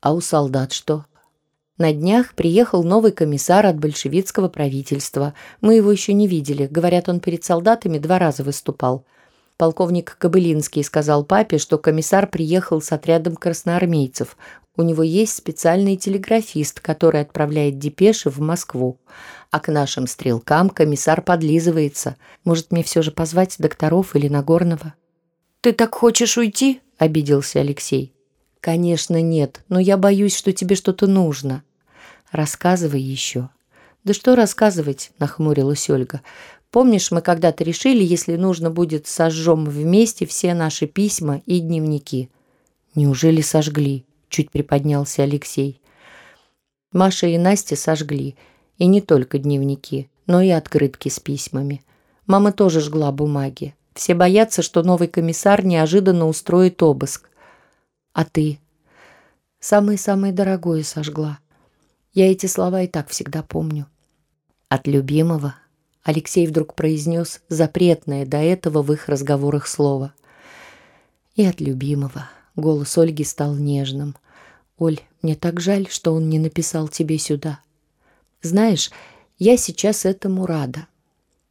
А 0.00 0.14
у 0.14 0.20
солдат 0.20 0.72
что? 0.72 1.04
На 1.78 1.92
днях 1.92 2.34
приехал 2.34 2.82
новый 2.82 3.12
комиссар 3.12 3.64
от 3.64 3.78
большевистского 3.78 4.48
правительства. 4.48 5.32
Мы 5.60 5.76
его 5.76 5.92
еще 5.92 6.12
не 6.12 6.26
видели. 6.26 6.66
Говорят, 6.66 7.08
он 7.08 7.20
перед 7.20 7.44
солдатами 7.44 7.98
два 7.98 8.18
раза 8.18 8.42
выступал. 8.42 9.04
Полковник 9.56 10.16
Кобылинский 10.18 10.82
сказал 10.82 11.24
папе, 11.24 11.58
что 11.58 11.78
комиссар 11.78 12.26
приехал 12.26 12.82
с 12.82 12.90
отрядом 12.90 13.36
красноармейцев. 13.36 14.36
У 14.76 14.82
него 14.82 15.04
есть 15.04 15.36
специальный 15.36 15.96
телеграфист, 15.96 16.80
который 16.80 17.20
отправляет 17.20 17.78
депеши 17.78 18.28
в 18.28 18.40
Москву. 18.40 18.98
А 19.52 19.60
к 19.60 19.68
нашим 19.68 20.08
стрелкам 20.08 20.70
комиссар 20.70 21.22
подлизывается. 21.22 22.16
Может, 22.42 22.72
мне 22.72 22.82
все 22.82 23.02
же 23.02 23.12
позвать 23.12 23.54
докторов 23.58 24.16
или 24.16 24.26
Нагорного? 24.26 24.94
«Ты 25.60 25.72
так 25.72 25.94
хочешь 25.94 26.38
уйти?»– 26.38 26.80
обиделся 26.98 27.60
Алексей. 27.60 28.14
«Конечно 28.60 29.22
нет, 29.22 29.62
но 29.68 29.78
я 29.78 29.96
боюсь, 29.96 30.36
что 30.36 30.52
тебе 30.52 30.74
что-то 30.74 31.06
нужно. 31.06 31.62
Рассказывай 32.32 33.00
еще». 33.00 33.50
«Да 34.04 34.14
что 34.14 34.34
рассказывать?»– 34.36 35.10
нахмурилась 35.18 35.90
Ольга. 35.90 36.22
Помнишь, 36.70 37.10
мы 37.10 37.22
когда-то 37.22 37.64
решили, 37.64 38.04
если 38.04 38.36
нужно 38.36 38.70
будет, 38.70 39.06
сожжем 39.06 39.64
вместе 39.64 40.26
все 40.26 40.54
наши 40.54 40.86
письма 40.86 41.42
и 41.46 41.60
дневники?» 41.60 42.28
«Неужели 42.94 43.40
сожгли?»– 43.40 44.04
чуть 44.28 44.50
приподнялся 44.50 45.22
Алексей. 45.22 45.80
Маша 46.92 47.26
и 47.26 47.38
Настя 47.38 47.76
сожгли. 47.76 48.36
И 48.76 48.86
не 48.86 49.00
только 49.00 49.38
дневники, 49.38 50.08
но 50.26 50.40
и 50.40 50.50
открытки 50.50 51.08
с 51.08 51.18
письмами. 51.18 51.84
Мама 52.26 52.52
тоже 52.52 52.80
жгла 52.80 53.12
бумаги. 53.12 53.74
Все 53.94 54.14
боятся, 54.14 54.62
что 54.62 54.82
новый 54.82 55.08
комиссар 55.08 55.64
неожиданно 55.64 56.28
устроит 56.28 56.82
обыск. 56.82 57.28
А 58.12 58.24
ты? 58.24 58.60
Самое-самое 59.58 60.32
дорогое 60.32 60.82
сожгла. 60.84 61.40
Я 62.12 62.30
эти 62.30 62.46
слова 62.46 62.82
и 62.82 62.86
так 62.86 63.08
всегда 63.08 63.42
помню. 63.42 63.86
От 64.68 64.86
любимого 64.86 65.54
Алексей 66.02 66.46
вдруг 66.46 66.74
произнес 66.74 67.40
запретное 67.48 68.26
до 68.26 68.38
этого 68.38 68.82
в 68.82 68.92
их 68.92 69.08
разговорах 69.08 69.66
слово. 69.66 70.12
И 71.36 71.44
от 71.44 71.60
любимого. 71.60 72.30
Голос 72.56 72.96
Ольги 72.98 73.24
стал 73.24 73.54
нежным. 73.54 74.16
«Оль, 74.78 75.00
мне 75.22 75.34
так 75.34 75.60
жаль, 75.60 75.88
что 75.90 76.12
он 76.14 76.28
не 76.28 76.38
написал 76.38 76.88
тебе 76.88 77.18
сюда. 77.18 77.60
Знаешь, 78.42 78.90
я 79.38 79.56
сейчас 79.56 80.04
этому 80.04 80.46
рада. 80.46 80.86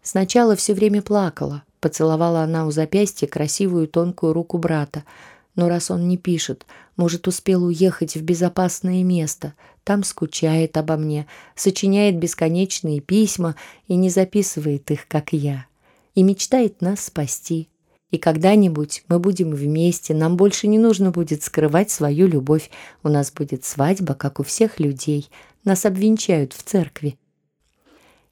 Сначала 0.02 0.56
все 0.56 0.74
время 0.74 1.02
плакала, 1.02 1.64
Поцеловала 1.80 2.42
она 2.42 2.66
у 2.66 2.72
запястья 2.72 3.28
красивую 3.28 3.88
тонкую 3.88 4.34
руку 4.34 4.58
брата. 4.58 5.04
Но 5.58 5.68
раз 5.68 5.92
он 5.92 6.08
не 6.08 6.18
пишет, 6.18 6.66
может, 6.96 7.28
успел 7.28 7.66
уехать 7.66 8.16
в 8.16 8.22
безопасное 8.22 9.04
место, 9.04 9.56
там 9.84 10.04
скучает 10.04 10.78
обо 10.78 10.98
мне, 10.98 11.28
сочиняет 11.56 12.18
бесконечные 12.20 13.02
письма 13.02 13.56
и 13.88 13.96
не 13.96 14.10
записывает 14.10 14.90
их, 14.92 15.08
как 15.08 15.34
я. 15.34 15.66
И 16.14 16.22
мечтает 16.22 16.82
нас 16.82 17.06
спасти. 17.06 17.70
И 18.12 18.20
когда-нибудь 18.20 19.04
мы 19.08 19.20
будем 19.20 19.52
вместе, 19.52 20.14
нам 20.14 20.38
больше 20.38 20.68
не 20.68 20.78
нужно 20.78 21.10
будет 21.10 21.42
скрывать 21.42 21.90
свою 21.90 22.28
любовь. 22.28 22.70
У 23.02 23.10
нас 23.10 23.32
будет 23.32 23.66
свадьба, 23.66 24.14
как 24.14 24.40
у 24.40 24.44
всех 24.44 24.80
людей. 24.80 25.30
Нас 25.64 25.86
обвенчают 25.86 26.54
в 26.54 26.62
церкви. 26.62 27.18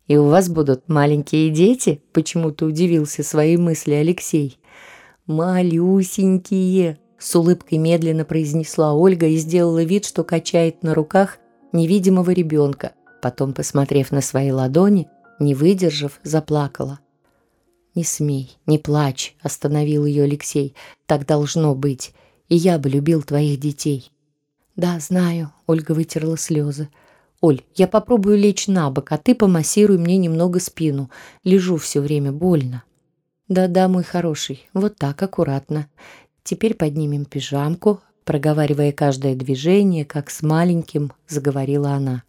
«И 0.07 0.15
у 0.15 0.25
вас 0.25 0.47
будут 0.47 0.87
маленькие 0.87 1.49
дети?»– 1.49 2.03
почему-то 2.13 2.67
удивился 2.67 3.23
своей 3.23 3.57
мысли 3.57 3.93
Алексей. 3.93 4.59
«Малюсенькие!»– 5.25 6.99
с 7.25 7.35
улыбкой 7.35 7.79
медленно 7.79 8.23
произнесла 8.23 8.93
Ольга 8.93 9.25
и 9.25 9.37
сделала 9.37 9.83
вид, 9.83 10.05
что 10.05 10.23
качает 10.23 10.83
на 10.83 10.93
руках 10.93 11.39
невидимого 11.71 12.29
ребенка. 12.29 12.91
Потом, 13.19 13.55
посмотрев 13.55 14.11
на 14.11 14.21
свои 14.21 14.51
ладони, 14.51 15.07
не 15.39 15.55
выдержав, 15.55 16.19
заплакала. 16.21 16.99
«Не 17.95 18.03
смей, 18.03 18.59
не 18.67 18.77
плачь»,– 18.77 19.35
остановил 19.41 20.05
ее 20.05 20.25
Алексей. 20.25 20.75
«Так 21.07 21.25
должно 21.25 21.73
быть. 21.73 22.13
И 22.47 22.57
я 22.57 22.77
бы 22.77 22.89
любил 22.89 23.23
твоих 23.23 23.59
детей». 23.59 24.11
«Да, 24.75 24.99
знаю»,– 24.99 25.51
Ольга 25.65 25.93
вытерла 25.93 26.37
слезы. 26.37 26.89
«Оль, 27.41 27.63
я 27.73 27.87
попробую 27.87 28.37
лечь 28.37 28.67
на 28.67 28.91
бок, 28.91 29.11
а 29.11 29.17
ты 29.17 29.33
помассируй 29.33 29.97
мне 29.97 30.17
немного 30.17 30.59
спину. 30.59 31.09
Лежу 31.43 31.77
все 31.77 32.01
время, 32.01 32.31
больно». 32.31 32.83
«Да-да, 33.47 33.87
мой 33.87 34.03
хороший, 34.03 34.67
вот 34.73 34.97
так, 34.97 35.21
аккуратно. 35.21 35.87
Теперь 36.45 36.75
поднимем 36.75 37.25
пижамку», 37.25 38.01
проговаривая 38.23 38.91
каждое 38.91 39.33
движение, 39.35 40.05
как 40.05 40.29
с 40.29 40.43
маленьким, 40.43 41.11
заговорила 41.27 41.89
она. 41.89 42.21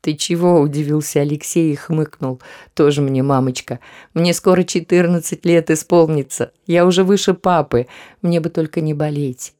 «Ты 0.00 0.14
чего?»– 0.14 0.60
удивился 0.60 1.20
Алексей 1.20 1.72
и 1.72 1.76
хмыкнул. 1.76 2.40
«Тоже 2.74 3.00
мне 3.00 3.22
мамочка. 3.22 3.78
Мне 4.12 4.34
скоро 4.34 4.64
14 4.64 5.46
лет 5.46 5.70
исполнится. 5.70 6.50
Я 6.66 6.84
уже 6.84 7.04
выше 7.04 7.32
папы. 7.32 7.86
Мне 8.22 8.40
бы 8.40 8.50
только 8.50 8.80
не 8.80 8.92
болеть. 8.92 9.54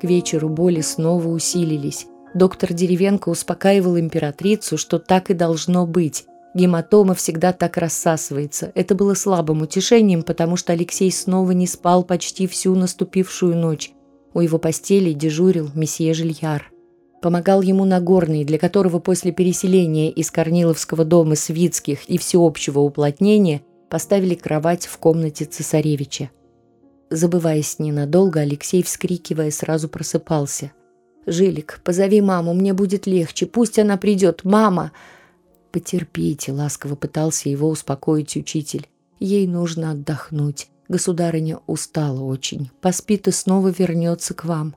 К 0.00 0.04
вечеру 0.04 0.48
боли 0.48 0.80
снова 0.80 1.26
усилились. 1.28 2.06
Доктор 2.32 2.72
Деревенко 2.72 3.28
успокаивал 3.28 3.98
императрицу, 3.98 4.78
что 4.78 5.00
так 5.00 5.30
и 5.30 5.34
должно 5.34 5.86
быть. 5.86 6.27
Гематома 6.54 7.14
всегда 7.14 7.52
так 7.52 7.76
рассасывается. 7.76 8.72
Это 8.74 8.94
было 8.94 9.14
слабым 9.14 9.62
утешением, 9.62 10.22
потому 10.22 10.56
что 10.56 10.72
Алексей 10.72 11.12
снова 11.12 11.52
не 11.52 11.66
спал 11.66 12.04
почти 12.04 12.46
всю 12.46 12.74
наступившую 12.74 13.56
ночь. 13.56 13.92
У 14.34 14.40
его 14.40 14.58
постели 14.58 15.12
дежурил 15.12 15.70
месье 15.74 16.14
Жильяр. 16.14 16.70
Помогал 17.20 17.62
ему 17.62 17.84
Нагорный, 17.84 18.44
для 18.44 18.58
которого 18.58 19.00
после 19.00 19.32
переселения 19.32 20.10
из 20.10 20.30
Корниловского 20.30 21.04
дома 21.04 21.34
Свицких 21.34 22.08
и 22.08 22.16
всеобщего 22.16 22.80
уплотнения 22.80 23.62
поставили 23.90 24.34
кровать 24.34 24.86
в 24.86 24.98
комнате 24.98 25.44
цесаревича. 25.44 26.30
Забываясь 27.10 27.78
ненадолго, 27.78 28.40
Алексей, 28.40 28.82
вскрикивая, 28.82 29.50
сразу 29.50 29.88
просыпался. 29.88 30.72
«Жилик, 31.26 31.80
позови 31.84 32.20
маму, 32.20 32.54
мне 32.54 32.72
будет 32.72 33.06
легче, 33.06 33.46
пусть 33.46 33.78
она 33.78 33.96
придет, 33.96 34.44
мама!» 34.44 34.92
«Потерпите»,— 35.70 36.52
ласково 36.52 36.94
пытался 36.94 37.48
его 37.48 37.68
успокоить 37.68 38.36
учитель. 38.36 38.88
«Ей 39.20 39.46
нужно 39.46 39.90
отдохнуть. 39.90 40.68
Государыня 40.88 41.60
устала 41.66 42.22
очень. 42.22 42.70
Поспит 42.80 43.28
и 43.28 43.30
снова 43.30 43.68
вернется 43.68 44.32
к 44.32 44.44
вам. 44.44 44.74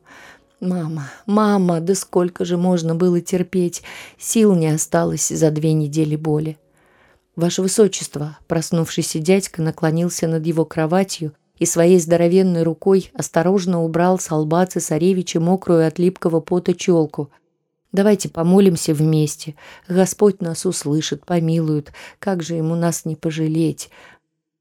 Мама, 0.59 1.09
мама, 1.25 1.79
да 1.79 1.95
сколько 1.95 2.43
же 2.43 2.57
можно 2.57 2.93
было 2.93 3.21
терпеть? 3.21 3.81
Сил 4.19 4.53
не 4.55 4.67
осталось 4.67 5.29
за 5.29 5.51
две 5.51 5.73
недели 5.73 6.15
боли». 6.15 6.57
«Ваше 7.37 7.61
Высочество», 7.61 8.37
проснувшийся 8.47 9.19
дядька 9.19 9.61
наклонился 9.61 10.27
над 10.27 10.45
его 10.45 10.65
кроватью 10.65 11.33
и 11.57 11.65
своей 11.65 11.99
здоровенной 11.99 12.63
рукой 12.63 13.11
осторожно 13.13 13.83
убрал 13.83 14.19
с 14.19 14.29
лба 14.35 14.65
цесаревича 14.65 15.39
мокрую 15.39 15.87
от 15.87 15.97
липкого 15.99 16.41
пота 16.41 16.73
челку. 16.73 17.31
«Давайте 17.91 18.29
помолимся 18.29 18.93
вместе. 18.93 19.55
Господь 19.87 20.41
нас 20.41 20.65
услышит, 20.65 21.25
помилует. 21.25 21.91
Как 22.19 22.41
же 22.41 22.55
ему 22.55 22.75
нас 22.75 23.05
не 23.05 23.15
пожалеть? 23.15 23.89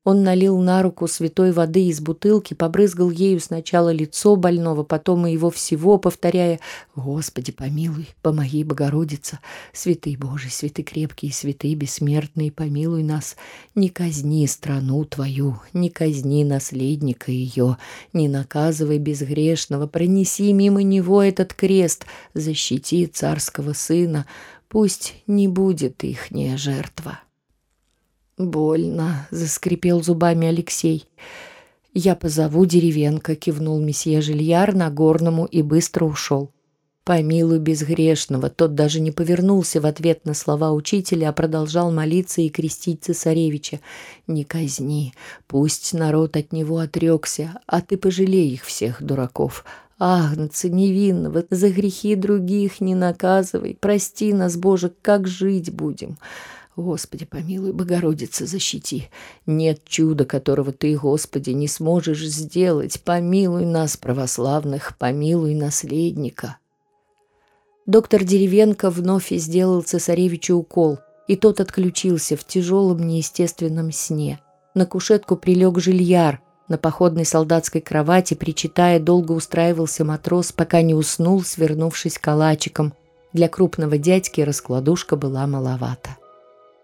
Он 0.03 0.23
налил 0.23 0.59
на 0.59 0.83
руку 0.83 1.07
святой 1.07 1.53
воды 1.53 1.89
из 1.89 2.01
бутылки, 2.01 2.55
побрызгал 2.55 3.11
ею 3.11 3.39
сначала 3.39 3.93
лицо 3.93 4.35
больного, 4.35 4.83
потом 4.83 5.27
и 5.27 5.33
его 5.33 5.51
всего, 5.51 5.99
повторяя 5.99 6.59
«Господи, 6.97 7.53
помилуй, 7.53 8.09
помоги, 8.23 8.65
Богородица, 8.65 9.41
святый 9.75 10.17
Божий, 10.17 10.51
святый 10.51 10.85
крепкий, 10.85 11.31
святый 11.31 11.75
бессмертный, 11.75 12.51
помилуй 12.51 13.03
нас, 13.03 13.37
не 13.75 13.91
казни 13.91 14.47
страну 14.47 15.05
Твою, 15.05 15.61
не 15.75 15.91
казни 15.91 16.45
наследника 16.45 17.31
ее, 17.31 17.77
не 18.15 18.27
наказывай 18.29 18.97
безгрешного, 18.97 19.87
пронеси 19.87 20.55
мимо 20.55 20.83
него 20.83 21.23
этот 21.23 21.53
крест, 21.53 22.07
защити 22.33 23.07
царского 23.07 23.75
сына, 23.75 24.25
пусть 24.69 25.15
не 25.27 25.47
будет 25.47 26.03
ихняя 26.05 26.57
жертва». 26.57 27.19
«Больно»,— 28.41 29.27
заскрипел 29.31 30.03
зубами 30.03 30.49
Алексей. 30.49 31.05
«Я 31.93 32.15
позову 32.15 32.65
деревенка»,— 32.65 33.35
кивнул 33.37 33.79
месье 33.81 34.23
Жильяр 34.23 34.75
Нагорному 34.75 35.45
и 35.45 35.61
быстро 35.61 36.07
ушел. 36.07 36.51
«Помилуй 37.05 37.59
безгрешного», 37.59 38.49
тот 38.49 38.75
даже 38.75 39.01
не 39.01 39.11
повернулся 39.11 39.83
в 39.83 39.87
ответ 39.87 40.25
на 40.25 40.33
слова 40.33 40.73
учителя, 40.73 41.29
а 41.29 41.33
продолжал 41.33 41.93
молиться 41.93 42.41
и 42.41 42.49
крестить 42.49 43.05
цесаревича. 43.05 43.81
«Не 44.27 44.45
казни, 44.45 45.13
пусть 45.47 45.93
народ 45.93 46.35
от 46.37 46.53
него 46.53 46.79
отрекся, 46.79 47.61
а 47.67 47.83
ты 47.83 47.99
пожалей 47.99 48.55
их 48.55 48.65
всех, 48.65 49.03
дураков. 49.03 49.67
Агнца 49.99 50.71
невинного, 50.71 51.45
за 51.51 51.69
грехи 51.69 52.15
других 52.15 52.81
не 52.81 52.95
наказывай, 52.95 53.77
прости 53.79 54.33
нас, 54.33 54.57
Боже, 54.57 54.91
как 55.03 55.29
жить 55.29 55.71
будем?» 55.71 56.17
Господи, 56.81 57.25
помилуй, 57.25 57.73
Богородица, 57.73 58.47
защити. 58.47 59.11
Нет 59.47 59.85
чуда, 59.85 60.25
которого 60.25 60.73
Ты, 60.73 60.97
Господи, 60.97 61.51
не 61.51 61.69
сможешь 61.69 62.25
сделать. 62.27 63.01
Помилуй 63.03 63.65
нас, 63.65 63.97
православных, 63.97 64.97
помилуй 64.99 65.55
наследника. 65.55 66.59
Доктор 67.87 68.25
Деревенко 68.25 68.91
вновь 68.91 69.31
сделал 69.31 69.83
цесаревичу 69.83 70.55
укол, 70.55 70.99
и 71.27 71.37
тот 71.37 71.61
отключился 71.61 72.37
в 72.37 72.45
тяжелом 72.45 73.07
неестественном 73.07 73.91
сне. 73.93 74.41
На 74.75 74.87
кушетку 74.87 75.37
прилег 75.37 75.79
жильяр, 75.81 76.41
на 76.69 76.79
походной 76.79 77.25
солдатской 77.25 77.81
кровати, 77.81 78.35
причитая, 78.35 79.01
долго 79.01 79.33
устраивался 79.33 80.05
матрос, 80.05 80.53
пока 80.53 80.83
не 80.83 80.95
уснул, 80.95 81.43
свернувшись 81.43 82.17
калачиком. 82.17 82.95
Для 83.33 83.49
крупного 83.49 83.99
дядьки 83.99 84.41
раскладушка 84.41 85.17
была 85.17 85.49
маловата. 85.49 86.17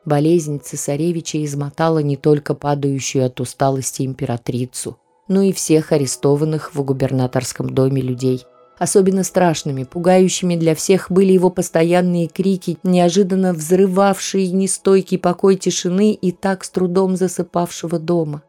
Болезнь 0.06 0.60
цесаревича 0.62 1.44
измотала 1.44 1.98
не 1.98 2.16
только 2.16 2.54
падающую 2.54 3.26
от 3.26 3.40
усталости 3.40 4.02
императрицу, 4.02 4.96
но 5.26 5.42
и 5.42 5.52
всех 5.52 5.90
арестованных 5.90 6.76
в 6.76 6.82
губернаторском 6.84 7.68
доме 7.68 8.02
людей. 8.02 8.44
Особенно 8.78 9.24
страшными, 9.24 9.82
пугающими 9.82 10.54
для 10.54 10.76
всех 10.76 11.10
были 11.10 11.32
его 11.32 11.50
постоянные 11.50 12.28
крики, 12.28 12.78
неожиданно 12.84 13.52
взрывавшие 13.52 14.52
нестойкий 14.52 15.18
покой 15.18 15.56
тишины 15.56 16.12
и 16.12 16.30
так 16.30 16.62
с 16.62 16.70
трудом 16.70 17.16
засыпавшего 17.16 17.98
дома. 17.98 18.42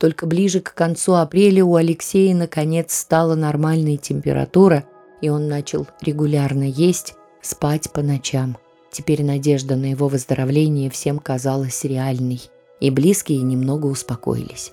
Только 0.00 0.26
ближе 0.26 0.60
к 0.60 0.74
концу 0.74 1.14
апреля 1.14 1.64
у 1.64 1.76
Алексея 1.76 2.34
наконец 2.34 2.92
стала 2.92 3.36
нормальная 3.36 3.96
температура, 3.96 4.84
и 5.20 5.28
он 5.28 5.46
начал 5.46 5.86
регулярно 6.00 6.64
есть, 6.64 7.14
спать 7.42 7.92
по 7.92 8.02
ночам. 8.02 8.56
Теперь 8.96 9.22
надежда 9.22 9.76
на 9.76 9.90
его 9.90 10.08
выздоровление 10.08 10.88
всем 10.88 11.18
казалась 11.18 11.84
реальной, 11.84 12.40
и 12.80 12.88
близкие 12.88 13.42
немного 13.42 13.84
успокоились. 13.84 14.72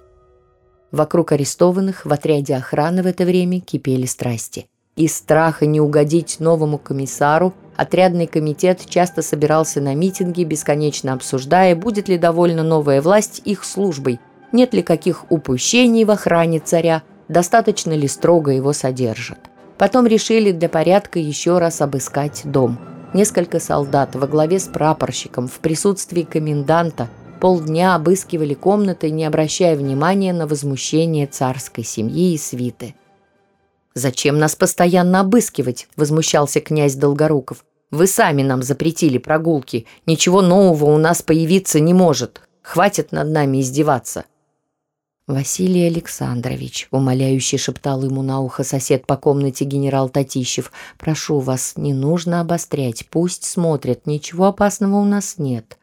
Вокруг 0.94 1.34
арестованных 1.34 2.06
в 2.06 2.14
отряде 2.14 2.56
охраны 2.56 3.04
в 3.04 3.06
это 3.06 3.26
время 3.26 3.60
кипели 3.60 4.06
страсти. 4.06 4.66
Из 4.96 5.14
страха 5.14 5.66
не 5.66 5.82
угодить 5.82 6.40
новому 6.40 6.78
комиссару 6.78 7.54
отрядный 7.76 8.26
комитет 8.26 8.86
часто 8.88 9.22
собирался 9.22 9.82
на 9.82 9.94
митинги, 9.94 10.46
бесконечно 10.46 11.12
обсуждая, 11.12 11.76
будет 11.76 12.08
ли 12.08 12.18
довольна 12.18 12.64
новая 12.64 13.02
власть 13.02 13.42
их 13.44 13.66
службой, 13.66 14.22
нет 14.54 14.74
ли 14.74 14.84
каких 14.84 15.30
упущений 15.30 16.06
в 16.06 16.12
охране 16.12 16.60
царя, 16.62 17.04
достаточно 17.28 17.92
ли 17.92 18.08
строго 18.08 18.52
его 18.52 18.72
содержат. 18.72 19.40
Потом 19.78 20.08
решили 20.08 20.54
для 20.54 20.70
порядка 20.70 21.20
еще 21.20 21.58
раз 21.58 21.82
обыскать 21.82 22.44
дом. 22.46 22.80
Несколько 23.14 23.60
солдат 23.60 24.16
во 24.16 24.26
главе 24.26 24.60
с 24.60 24.64
прапорщиком 24.64 25.48
в 25.48 25.60
присутствии 25.60 26.24
коменданта 26.24 27.10
полдня 27.40 27.94
обыскивали 27.94 28.56
комнаты, 28.56 29.12
не 29.12 29.26
обращая 29.26 29.76
внимания 29.76 30.34
на 30.34 30.48
возмущение 30.48 31.28
царской 31.28 31.84
семьи 31.84 32.34
и 32.34 32.38
свиты. 32.40 32.96
«Зачем 33.94 34.40
нас 34.40 34.56
постоянно 34.56 35.20
обыскивать?»– 35.20 35.88
возмущался 35.96 36.60
князь 36.60 36.96
Долгоруков. 36.96 37.64
«Вы 37.92 38.08
сами 38.08 38.42
нам 38.42 38.64
запретили 38.64 39.20
прогулки. 39.20 39.86
Ничего 40.08 40.42
нового 40.42 40.86
у 40.86 40.98
нас 40.98 41.22
появиться 41.22 41.80
не 41.80 41.94
может. 41.94 42.42
Хватит 42.64 43.12
над 43.12 43.30
нами 43.30 43.62
издеваться». 43.62 44.26
«Василий 45.26 45.88
Александрович»,— 45.88 46.90
умоляюще 46.92 47.58
шептал 47.58 48.04
ему 48.04 48.22
на 48.22 48.42
ухо 48.42 48.66
сосед 48.66 49.08
по 49.08 49.16
комнате 49.16 49.64
генерал 49.64 50.10
Татищев, 50.10 50.72
«прошу 50.98 51.40
вас, 51.40 51.74
не 51.78 51.94
нужно 51.94 52.42
обострять, 52.42 53.08
пусть 53.10 53.46
смотрят, 53.46 54.06
ничего 54.06 54.48
опасного 54.48 54.98
у 54.98 55.06
нас 55.06 55.38
нет». 55.38 55.78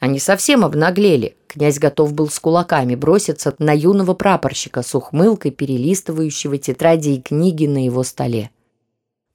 Они 0.00 0.18
совсем 0.18 0.64
обнаглели. 0.64 1.36
Князь 1.48 1.78
готов 1.78 2.14
был 2.14 2.30
с 2.30 2.38
кулаками 2.38 2.94
броситься 2.94 3.54
на 3.58 3.72
юного 3.72 4.14
прапорщика 4.14 4.82
с 4.82 4.94
ухмылкой, 4.94 5.50
перелистывающего 5.50 6.56
тетради 6.56 7.10
и 7.10 7.20
книги 7.20 7.66
на 7.66 7.84
его 7.84 8.02
столе. 8.04 8.50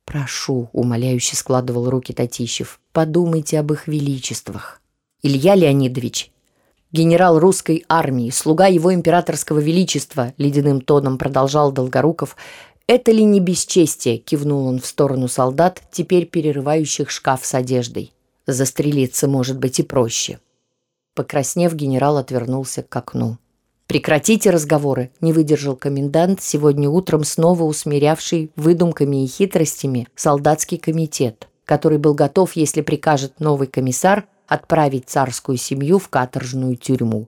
«Прошу»,— 0.05 0.69
умоляюще 0.73 1.35
складывал 1.35 1.89
руки 1.89 2.11
Татищев,— 2.13 2.79
«подумайте 2.91 3.59
об 3.59 3.71
их 3.71 3.87
величествах». 3.87 4.81
«Илья 5.21 5.55
Леонидович, 5.55 6.32
генерал 6.93 7.39
русской 7.39 7.83
армии, 7.89 8.29
слуга 8.29 8.67
его 8.67 8.93
императорского 8.93 9.59
величества»,— 9.59 10.33
ледяным 10.37 10.79
тоном 10.79 11.17
продолжал 11.17 11.71
Долгоруков,— 11.71 12.37
«это 12.87 13.11
ли 13.11 13.23
не 13.25 13.39
бесчестие?»— 13.39 14.17
кивнул 14.19 14.67
он 14.67 14.79
в 14.79 14.85
сторону 14.85 15.27
солдат, 15.27 15.81
теперь 15.91 16.25
перерывающих 16.25 17.09
шкаф 17.09 17.45
с 17.45 17.55
одеждой. 17.55 18.13
«Застрелиться 18.47 19.27
может 19.27 19.57
быть 19.57 19.79
и 19.79 19.83
проще». 19.83 20.39
Покраснев, 21.15 21.73
генерал 21.73 22.17
отвернулся 22.17 22.83
к 22.83 22.95
окну. 22.95 23.37
«Прекратите 23.87 24.49
разговоры!»– 24.49 25.11
не 25.21 25.33
выдержал 25.33 25.75
комендант, 25.75 26.41
сегодня 26.41 26.89
утром 26.89 27.23
снова 27.23 27.63
усмирявший 27.63 28.51
выдумками 28.55 29.23
и 29.23 29.27
хитростями 29.27 30.07
солдатский 30.15 30.77
комитет, 30.77 31.47
который 31.65 31.97
был 31.97 32.13
готов, 32.13 32.55
если 32.55 32.81
прикажет 32.81 33.39
новый 33.39 33.67
комиссар, 33.67 34.25
отправить 34.53 35.09
царскую 35.09 35.57
семью 35.57 35.99
в 35.99 36.09
каторжную 36.09 36.75
тюрьму. 36.77 37.27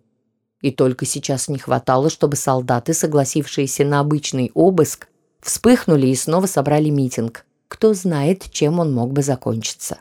И 0.62 0.72
только 0.72 1.06
сейчас 1.06 1.48
не 1.48 1.58
хватало, 1.58 2.10
чтобы 2.10 2.36
солдаты, 2.36 2.94
согласившиеся 2.94 3.86
на 3.86 4.00
обычный 4.00 4.52
обыск, 4.54 5.08
вспыхнули 5.42 6.08
и 6.08 6.16
снова 6.16 6.46
собрали 6.46 6.90
митинг. 6.90 7.46
Кто 7.68 7.94
знает, 7.94 8.50
чем 8.52 8.80
он 8.80 8.94
мог 8.94 9.12
бы 9.12 9.22
закончиться. 9.22 10.00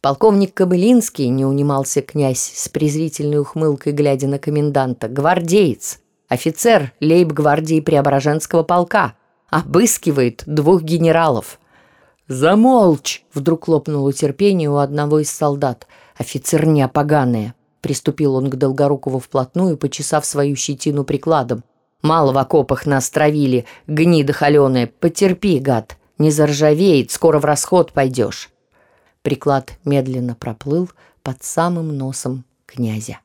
Полковник 0.00 0.52
Кобылинский, 0.54 1.28
не 1.28 1.44
унимался 1.44 2.02
князь 2.02 2.52
с 2.54 2.68
презрительной 2.68 3.38
ухмылкой, 3.38 3.92
глядя 3.92 4.26
на 4.26 4.40
коменданта, 4.40 5.06
гвардеец, 5.06 6.00
офицер 6.28 6.92
лейб-гвардии 7.00 7.80
Преображенского 7.80 8.64
полка, 8.64 9.14
обыскивает 9.48 10.42
двух 10.46 10.82
генералов. 10.82 11.60
«Замолчь!»— 12.26 13.24
вдруг 13.32 13.68
лопнуло 13.68 14.12
терпение 14.12 14.70
у 14.70 14.78
одного 14.78 15.20
из 15.20 15.30
солдат. 15.30 15.86
«Офицерня 16.22 16.86
поганая!» 16.86 17.52
Приступил 17.80 18.36
он 18.36 18.48
к 18.48 18.54
Долгорукову 18.54 19.18
вплотную, 19.18 19.76
почесав 19.76 20.24
свою 20.24 20.54
щетину 20.54 21.02
прикладом. 21.02 21.64
«Мало 22.00 22.30
в 22.30 22.38
окопах 22.38 22.86
нас 22.86 23.10
травили, 23.10 23.64
гнида 23.88 24.32
холеная, 24.32 24.86
потерпи, 24.86 25.58
гад, 25.58 25.96
не 26.18 26.30
заржавеет, 26.30 27.10
скоро 27.10 27.40
в 27.40 27.44
расход 27.44 27.92
пойдешь». 27.92 28.50
Приклад 29.22 29.72
медленно 29.84 30.36
проплыл 30.36 30.88
под 31.24 31.42
самым 31.42 31.98
носом 31.98 32.44
князя. 32.66 33.18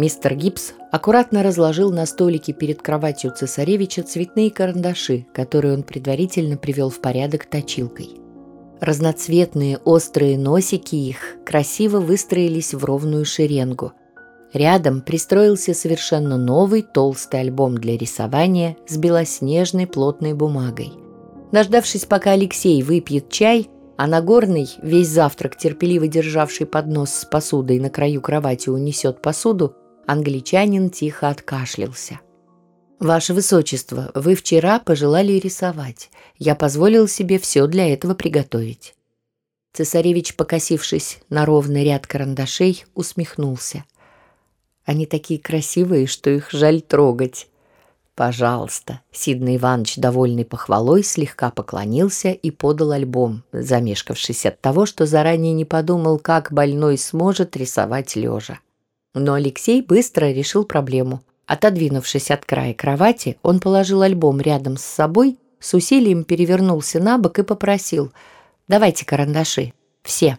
Мистер 0.00 0.34
Гибс 0.34 0.72
аккуратно 0.90 1.42
разложил 1.42 1.92
на 1.92 2.06
столике 2.06 2.54
перед 2.54 2.80
кроватью 2.80 3.34
цесаревича 3.36 4.02
цветные 4.02 4.50
карандаши, 4.50 5.26
которые 5.34 5.74
он 5.74 5.82
предварительно 5.82 6.56
привел 6.56 6.88
в 6.88 7.02
порядок 7.02 7.44
точилкой. 7.44 8.18
Разноцветные 8.80 9.76
острые 9.76 10.38
носики 10.38 10.94
их 10.94 11.36
красиво 11.44 12.00
выстроились 12.00 12.72
в 12.72 12.82
ровную 12.82 13.26
шеренгу, 13.26 13.92
Рядом 14.54 15.02
пристроился 15.02 15.74
совершенно 15.74 16.38
новый 16.38 16.80
толстый 16.80 17.40
альбом 17.40 17.76
для 17.76 17.98
рисования 17.98 18.78
с 18.88 18.96
белоснежной 18.96 19.86
плотной 19.86 20.32
бумагой. 20.32 20.94
Дождавшись, 21.52 22.06
пока 22.06 22.30
Алексей 22.32 22.82
выпьет 22.82 23.28
чай, 23.28 23.68
а 23.98 24.06
Нагорный, 24.06 24.66
весь 24.82 25.08
завтрак 25.08 25.58
терпеливо 25.58 26.08
державший 26.08 26.64
поднос 26.64 27.10
с 27.10 27.24
посудой 27.26 27.78
на 27.78 27.90
краю 27.90 28.22
кровати 28.22 28.70
унесет 28.70 29.20
посуду, 29.20 29.76
англичанин 30.10 30.90
тихо 30.90 31.28
откашлялся. 31.28 32.20
«Ваше 32.98 33.32
Высочество, 33.32 34.10
вы 34.14 34.34
вчера 34.34 34.78
пожелали 34.80 35.34
рисовать. 35.34 36.10
Я 36.36 36.54
позволил 36.54 37.06
себе 37.06 37.38
все 37.38 37.66
для 37.66 37.92
этого 37.92 38.14
приготовить». 38.14 38.94
Цесаревич, 39.72 40.34
покосившись 40.34 41.18
на 41.28 41.46
ровный 41.46 41.84
ряд 41.84 42.06
карандашей, 42.08 42.84
усмехнулся. 42.94 43.84
Они 44.84 45.06
такие 45.06 45.38
красивые, 45.38 46.08
что 46.08 46.30
их 46.30 46.50
жаль 46.50 46.80
трогать. 46.80 47.46
Пожалуйста. 48.16 49.00
Сидный 49.12 49.56
Иванович, 49.56 49.96
довольный 49.96 50.44
похвалой, 50.44 51.04
слегка 51.04 51.50
поклонился 51.50 52.32
и 52.32 52.50
подал 52.50 52.90
альбом, 52.90 53.44
замешкавшись 53.52 54.46
от 54.46 54.60
того, 54.60 54.86
что 54.86 55.06
заранее 55.06 55.52
не 55.52 55.64
подумал, 55.64 56.18
как 56.18 56.52
больной 56.52 56.98
сможет 56.98 57.56
рисовать 57.56 58.16
лежа. 58.16 58.58
Но 59.14 59.34
Алексей 59.34 59.82
быстро 59.82 60.32
решил 60.32 60.64
проблему. 60.64 61.22
Отодвинувшись 61.46 62.30
от 62.30 62.44
края 62.44 62.74
кровати, 62.74 63.36
он 63.42 63.58
положил 63.58 64.02
альбом 64.02 64.40
рядом 64.40 64.76
с 64.76 64.84
собой, 64.84 65.36
с 65.58 65.74
усилием 65.74 66.22
перевернулся 66.22 67.00
на 67.00 67.18
бок 67.18 67.40
и 67.40 67.42
попросил 67.42 68.12
«Давайте 68.68 69.04
карандаши. 69.04 69.72
Все». 70.02 70.38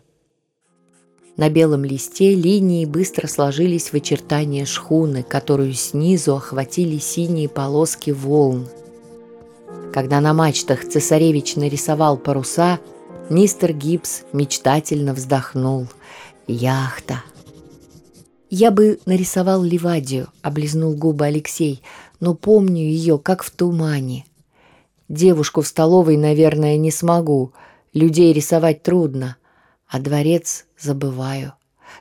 На 1.37 1.49
белом 1.49 1.83
листе 1.83 2.33
линии 2.33 2.85
быстро 2.85 3.27
сложились 3.27 3.89
в 3.89 3.93
очертания 3.93 4.65
шхуны, 4.65 5.23
которую 5.23 5.73
снизу 5.73 6.35
охватили 6.35 6.97
синие 6.97 7.49
полоски 7.49 8.11
волн. 8.11 8.67
Когда 9.93 10.21
на 10.21 10.33
мачтах 10.33 10.87
цесаревич 10.87 11.57
нарисовал 11.57 12.17
паруса, 12.17 12.79
мистер 13.29 13.73
Гибс 13.73 14.21
мечтательно 14.31 15.13
вздохнул. 15.13 15.87
«Яхта!» 16.47 17.23
«Я 18.51 18.69
бы 18.69 18.99
нарисовал 19.07 19.63
Ливадию»,— 19.63 20.27
облизнул 20.43 20.93
губы 20.93 21.25
Алексей, 21.25 21.81
«но 22.19 22.35
помню 22.35 22.83
ее, 22.83 23.17
как 23.17 23.41
в 23.41 23.49
тумане. 23.49 24.25
Девушку 25.09 25.61
в 25.61 25.67
столовой, 25.67 26.17
наверное, 26.17 26.77
не 26.77 26.91
смогу. 26.91 27.53
Людей 27.93 28.31
рисовать 28.31 28.83
трудно 28.83 29.37
а 29.91 29.99
дворец 29.99 30.65
забываю. 30.79 31.53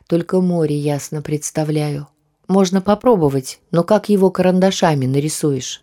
Только 0.06 0.40
море 0.40 0.78
ясно 0.78 1.22
представляю. 1.22 2.06
Можно 2.46 2.80
попробовать, 2.80 3.60
но 3.72 3.82
как 3.82 4.08
его 4.08 4.30
карандашами 4.30 5.06
нарисуешь? 5.06 5.82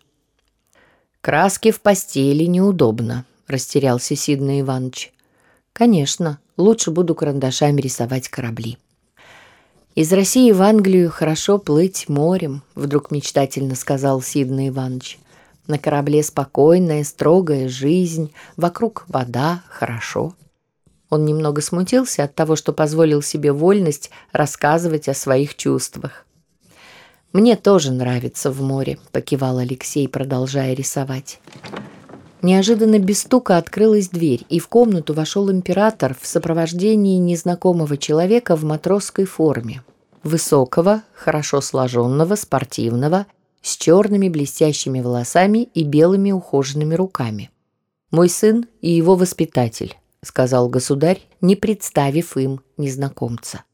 Краски 1.20 1.70
в 1.70 1.82
постели 1.82 2.44
неудобно, 2.44 3.26
растерялся 3.46 4.16
Сидный 4.16 4.62
Иванович. 4.62 5.12
Конечно, 5.74 6.38
лучше 6.56 6.90
буду 6.90 7.14
карандашами 7.14 7.80
рисовать 7.80 8.28
корабли. 8.28 8.78
«Из 9.98 10.12
России 10.12 10.52
в 10.52 10.62
Англию 10.62 11.10
хорошо 11.10 11.58
плыть 11.58 12.08
морем»,— 12.08 12.62
вдруг 12.76 13.10
мечтательно 13.10 13.74
сказал 13.74 14.22
Сидна 14.22 14.68
Иванович. 14.68 15.18
«На 15.66 15.76
корабле 15.76 16.22
спокойная, 16.22 17.02
строгая 17.02 17.68
жизнь, 17.68 18.32
вокруг 18.56 19.06
вода, 19.08 19.64
хорошо». 19.68 20.34
Он 21.10 21.24
немного 21.24 21.60
смутился 21.62 22.22
от 22.22 22.36
того, 22.36 22.54
что 22.54 22.72
позволил 22.72 23.22
себе 23.22 23.50
вольность 23.50 24.12
рассказывать 24.30 25.08
о 25.08 25.14
своих 25.14 25.56
чувствах. 25.56 26.26
«Мне 27.32 27.56
тоже 27.56 27.90
нравится 27.90 28.52
в 28.52 28.62
море»,— 28.62 29.00
покивал 29.10 29.58
Алексей, 29.58 30.06
продолжая 30.06 30.74
рисовать. 30.74 31.40
Неожиданно 32.40 32.98
без 33.00 33.22
стука 33.22 33.56
открылась 33.56 34.08
дверь, 34.08 34.44
и 34.48 34.60
в 34.60 34.68
комнату 34.68 35.12
вошел 35.12 35.50
император 35.50 36.16
в 36.20 36.26
сопровождении 36.26 37.18
незнакомого 37.18 37.96
человека 37.96 38.54
в 38.54 38.64
матросской 38.64 39.24
форме. 39.24 39.82
Высокого, 40.22 41.02
хорошо 41.14 41.60
сложенного, 41.60 42.36
спортивного, 42.36 43.26
с 43.60 43.76
черными 43.76 44.28
блестящими 44.28 45.00
волосами 45.00 45.64
и 45.74 45.82
белыми 45.82 46.30
ухоженными 46.30 46.94
руками. 46.94 47.50
«Мой 48.10 48.28
сын 48.28 48.66
и 48.80 48.90
его 48.90 49.16
воспитатель»,— 49.16 49.96
сказал 50.24 50.68
государь, 50.68 51.20
не 51.40 51.56
представив 51.56 52.36
им 52.36 52.60
незнакомца. 52.76 53.64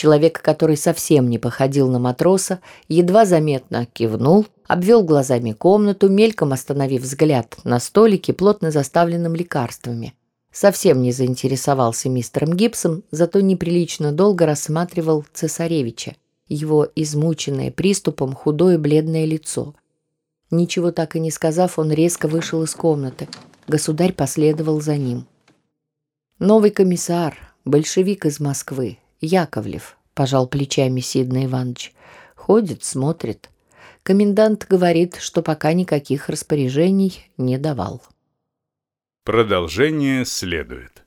Человек, 0.00 0.40
который 0.40 0.78
совсем 0.78 1.28
не 1.28 1.38
походил 1.38 1.86
на 1.90 1.98
матроса, 1.98 2.60
едва 2.88 3.26
заметно 3.26 3.84
кивнул, 3.84 4.46
обвел 4.66 5.04
глазами 5.04 5.52
комнату, 5.52 6.08
мельком 6.08 6.54
остановив 6.54 7.02
взгляд 7.02 7.58
на 7.64 7.78
столике, 7.80 8.32
плотно 8.32 8.70
заставленном 8.70 9.34
лекарствами. 9.34 10.14
Совсем 10.50 11.02
не 11.02 11.12
заинтересовался 11.12 12.08
мистером 12.08 12.54
Гибсом, 12.54 13.02
зато 13.10 13.40
неприлично 13.40 14.10
долго 14.10 14.46
рассматривал 14.46 15.26
цесаревича, 15.34 16.16
его 16.48 16.88
измученное 16.96 17.70
приступом 17.70 18.32
худое 18.32 18.78
бледное 18.78 19.26
лицо. 19.26 19.74
Ничего 20.50 20.92
так 20.92 21.14
и 21.14 21.20
не 21.20 21.30
сказав, 21.30 21.78
он 21.78 21.92
резко 21.92 22.26
вышел 22.26 22.62
из 22.62 22.74
комнаты. 22.74 23.28
Государь 23.68 24.14
последовал 24.14 24.80
за 24.80 24.96
ним. 24.96 25.26
Новый 26.38 26.70
комиссар, 26.70 27.36
большевик 27.66 28.24
из 28.24 28.40
Москвы, 28.40 28.96
Яковлев, 29.20 29.96
пожал 30.14 30.46
плечами 30.46 31.00
Сидна 31.00 31.44
Иванович. 31.44 31.92
Ходит, 32.34 32.84
смотрит. 32.84 33.50
Комендант 34.02 34.66
говорит, 34.68 35.16
что 35.16 35.42
пока 35.42 35.72
никаких 35.72 36.28
распоряжений 36.28 37.30
не 37.36 37.58
давал. 37.58 38.02
Продолжение 39.24 40.24
следует. 40.24 40.99